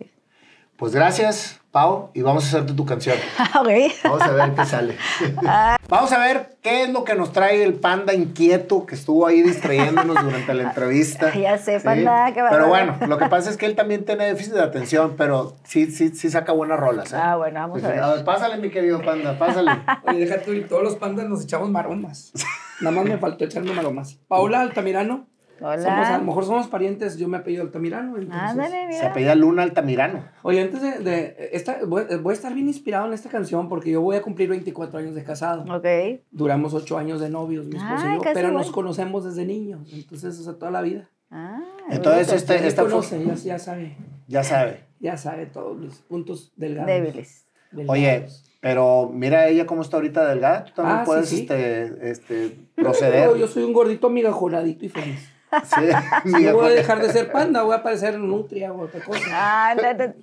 [0.77, 3.17] Pues gracias, Pau, y vamos a hacerte tu canción.
[3.39, 3.69] Ah, ok.
[4.03, 4.95] Vamos a ver qué sale.
[5.89, 9.41] Vamos a ver qué es lo que nos trae el panda inquieto que estuvo ahí
[9.41, 11.31] distrayéndonos durante la entrevista.
[11.39, 14.53] Ya sé, panda, qué Pero bueno, lo que pasa es que él también tiene déficit
[14.53, 17.11] de atención, pero sí, sí, sí saca buenas rolas.
[17.11, 17.17] ¿eh?
[17.19, 18.23] Ah, bueno, vamos a ver.
[18.23, 19.71] pásale, mi querido panda, pásale.
[20.03, 22.33] Oye, deja tú, y todos los pandas nos echamos maromas.
[22.81, 24.19] Nada más me faltó echarme maromas.
[24.27, 25.25] Paula Altamirano.
[25.59, 25.81] Hola.
[25.81, 28.17] Somos, a lo mejor somos parientes, yo me apellido Altamirano.
[28.17, 30.23] entonces- Ándale, Se apellida Luna Altamirano.
[30.43, 33.91] Oye, antes de, de esta, voy, voy a estar bien inspirado en esta canción porque
[33.91, 35.63] yo voy a cumplir 24 años de casado.
[35.73, 35.85] Ok.
[36.31, 39.91] Duramos 8 años de novios, mi esposo Ay, y yo, pero nos conocemos desde niños,
[39.93, 41.09] entonces, o sea, toda la vida.
[41.29, 43.97] Ah, Entonces, este- Ya esta fue- conoce, ya, ya sabe,
[44.27, 44.85] Ya sabe.
[44.99, 46.87] ya sabe todos los puntos delgados.
[46.87, 47.47] Débiles.
[47.87, 48.43] Oye, delgados.
[48.61, 50.63] pero mira ella cómo está ahorita delgada.
[50.63, 51.41] Tú también Ah, puedes sí.
[51.41, 53.25] Este, este, proceder.
[53.31, 55.29] Yo, yo soy un gordito migajonadito y feliz.
[55.63, 59.21] Sí, yo voy a dejar de ser panda, voy a parecer nutria o otra cosa.
[59.31, 59.75] Ah,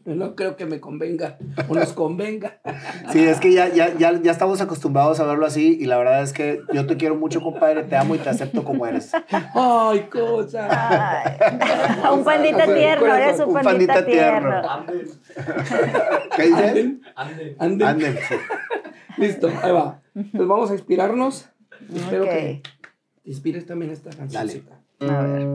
[0.05, 2.59] No creo que me convenga o nos convenga.
[3.11, 6.23] Sí, es que ya, ya, ya, ya estamos acostumbrados a verlo así y la verdad
[6.23, 9.13] es que yo te quiero mucho, compadre, te amo y te acepto como eres.
[9.55, 10.69] Ay, cosa.
[10.71, 11.39] Ay.
[12.13, 14.63] un pandita tierno, eres un, Un pandita, pandita tierno.
[14.87, 15.05] tierno.
[16.37, 16.61] ¿Qué dices?
[16.61, 17.01] Anden,
[17.59, 17.83] anden.
[17.89, 18.19] Anden.
[18.29, 18.35] sí.
[19.17, 20.01] Listo, ahí va.
[20.13, 21.49] Pues vamos a inspirarnos.
[21.95, 22.63] Espero que
[23.23, 24.81] te inspires también esta cancioncita.
[25.09, 25.47] A ver.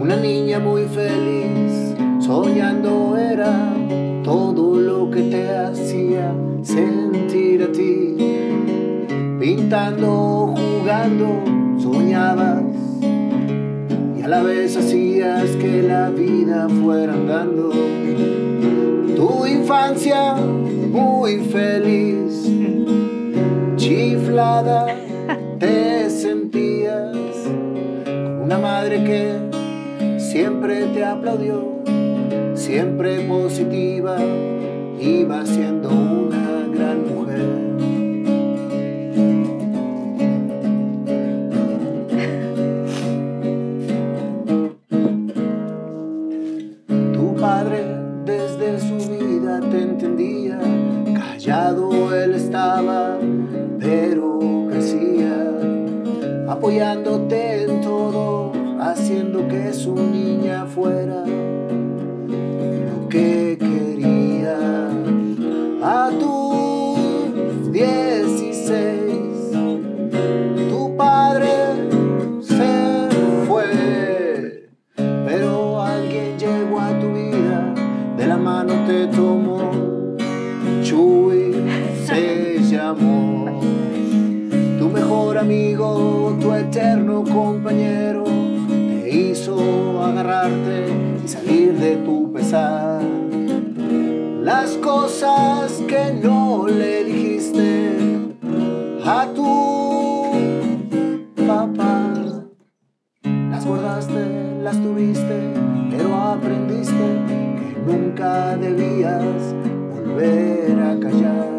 [0.00, 3.72] Una niña muy feliz, soñando era
[4.22, 8.16] todo lo que te hacía sentir a ti.
[9.40, 11.42] Pintando, jugando,
[11.78, 12.62] soñabas
[14.18, 17.72] y a la vez hacías que la vida fuera andando.
[19.72, 22.46] Infancia muy feliz,
[23.76, 24.94] chiflada,
[25.58, 27.16] te sentías.
[28.04, 31.82] Como una madre que siempre te aplaudió,
[32.52, 34.18] siempre positiva,
[35.00, 36.41] iba siendo una
[82.94, 90.88] Tu mejor amigo, tu eterno compañero, te hizo agarrarte
[91.24, 93.02] y salir de tu pesar.
[94.42, 97.96] Las cosas que no le dijiste
[99.04, 100.32] a tu
[101.46, 102.12] papá.
[103.50, 105.54] Las guardaste, las tuviste,
[105.90, 109.54] pero aprendiste que nunca debías
[109.94, 111.51] volver a callar.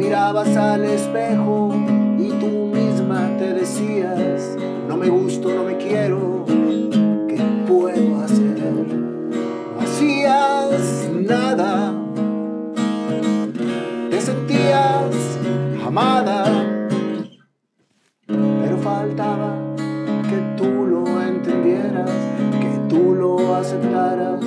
[0.00, 1.74] Mirabas al espejo
[2.18, 4.56] y tú misma te decías,
[4.88, 6.46] no me gusto, no me quiero,
[7.28, 7.36] ¿qué
[7.68, 8.86] puedo hacer?
[9.74, 11.92] No hacías nada,
[14.08, 15.38] te sentías
[15.86, 16.44] amada,
[18.26, 19.54] pero faltaba
[20.30, 22.10] que tú lo entendieras,
[22.58, 24.40] que tú lo aceptaras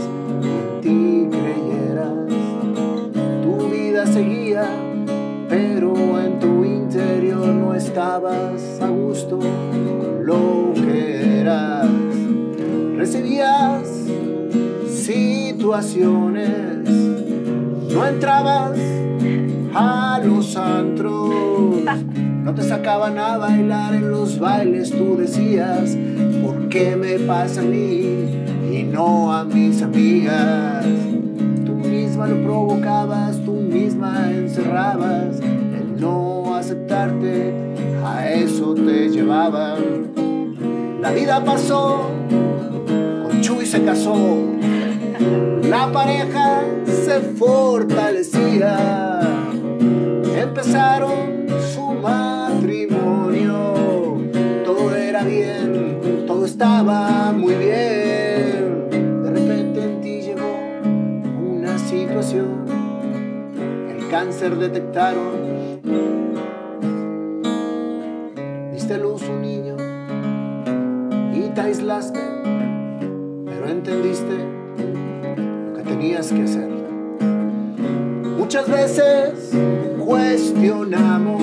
[8.16, 9.40] a gusto
[10.22, 11.88] lo que eras.
[12.96, 13.88] Recibías
[14.88, 16.88] situaciones,
[17.92, 18.78] no entrabas
[19.74, 21.34] a los antros.
[22.44, 25.98] No te sacaban a bailar en los bailes, tú decías,
[26.44, 28.30] ¿por qué me pasa a mí
[28.72, 30.86] y no a mis amigas?
[31.66, 37.73] Tú misma lo provocabas, tú misma encerrabas, el no aceptarte,
[38.06, 40.14] a eso te llevaban.
[41.02, 42.10] La vida pasó,
[43.24, 44.16] con Chuy se casó,
[45.64, 49.20] la pareja se fortalecía,
[50.38, 53.74] empezaron su matrimonio,
[54.64, 58.88] todo era bien, todo estaba muy bien.
[59.24, 60.56] De repente en ti llegó
[61.38, 62.64] una situación,
[63.90, 65.82] el cáncer detectaron,
[68.84, 69.78] diste luz un niño
[71.34, 72.20] y te aislaste,
[73.46, 74.46] pero entendiste
[75.70, 76.70] lo que tenías que hacer.
[78.38, 79.54] Muchas veces
[80.06, 81.42] cuestionamos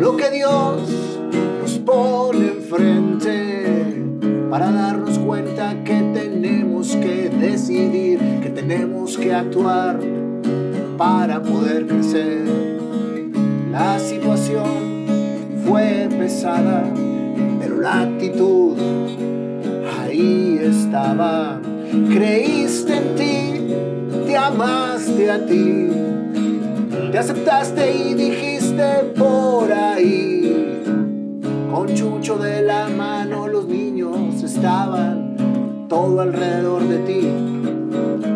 [0.00, 1.20] lo que Dios
[1.60, 4.02] nos pone enfrente
[4.50, 10.00] para darnos cuenta que tenemos que decidir, que tenemos que actuar
[10.98, 12.42] para poder crecer.
[13.70, 15.01] La situación
[15.64, 16.84] fue pesada,
[17.60, 18.76] pero la actitud
[20.00, 21.60] ahí estaba.
[22.10, 25.88] Creíste en ti, te amaste a ti,
[27.10, 30.82] te aceptaste y dijiste por ahí.
[31.70, 37.28] Con Chucho de la mano los niños estaban todo alrededor de ti.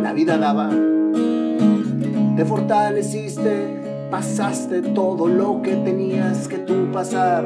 [0.03, 0.71] La vida daba,
[2.37, 7.45] te fortaleciste, pasaste todo lo que tenías que tú pasar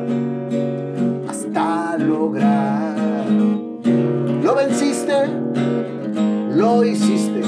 [1.29, 2.97] hasta lograr.
[4.43, 5.13] Lo venciste,
[6.55, 7.41] lo hiciste.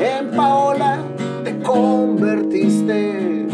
[0.00, 0.98] En Paola
[1.44, 3.46] te convertiste,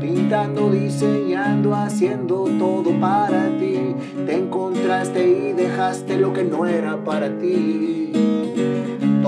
[0.00, 3.94] pintando, diseñando, haciendo todo para ti.
[4.26, 8.37] Te encontraste y dejaste lo que no era para ti.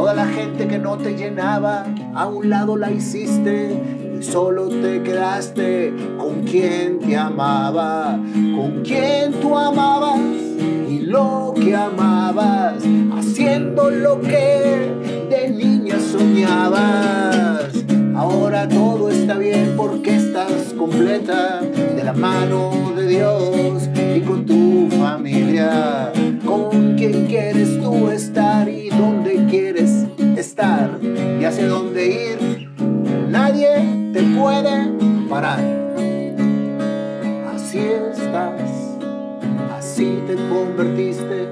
[0.01, 1.85] Toda la gente que no te llenaba,
[2.15, 3.79] a un lado la hiciste.
[4.19, 8.19] Y solo te quedaste con quien te amaba,
[8.57, 10.19] con quien tú amabas
[10.89, 12.83] y lo que amabas,
[13.15, 14.91] haciendo lo que
[15.29, 17.75] de niña soñabas.
[18.17, 24.89] Ahora todo está bien porque estás completa de la mano de Dios y con tu
[24.99, 26.11] familia,
[26.43, 29.90] con quien quieres tú estar y dónde quieres
[30.61, 32.71] estar y hacia dónde ir.
[33.29, 34.93] Nadie te puede
[35.29, 35.61] parar.
[37.55, 38.61] Así estás,
[39.73, 41.45] así te convertiste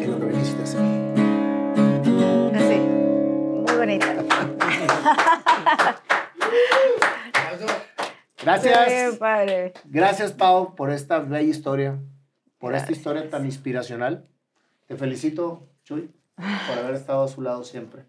[0.00, 0.80] en lo que viniste a ser.
[2.54, 2.78] Así.
[2.78, 4.14] Muy bonita.
[8.42, 9.16] Gracias.
[9.18, 9.72] Padre.
[9.84, 11.98] Gracias, Pau, por esta bella historia,
[12.58, 14.26] por esta historia tan inspiracional.
[14.88, 18.04] Te felicito, Chuy, por haber estado a su lado siempre.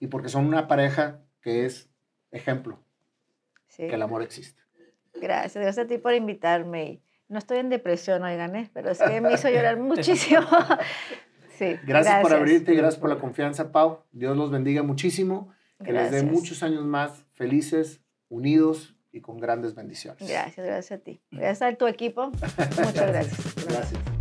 [0.00, 1.88] Y porque son una pareja que es
[2.30, 2.78] ejemplo,
[3.66, 3.86] Sí.
[3.88, 4.62] que el amor existe.
[5.14, 7.02] Gracias, gracias a ti por invitarme.
[7.28, 8.70] No estoy en depresión, oigan, ¿eh?
[8.72, 10.40] pero es que me hizo llorar muchísimo.
[11.58, 14.04] sí, Gracias, por abrirte y gracias por la confianza, Pau.
[14.12, 15.52] Dios los bendiga muchísimo.
[15.84, 16.32] Que les dé Gracias.
[16.32, 20.26] muchos años más felices, unidos y con grandes bendiciones.
[20.28, 21.20] Gracias, gracias a ti.
[21.30, 22.30] Gracias a tu equipo.
[22.30, 23.66] Muchas gracias.
[23.66, 24.17] Gracias.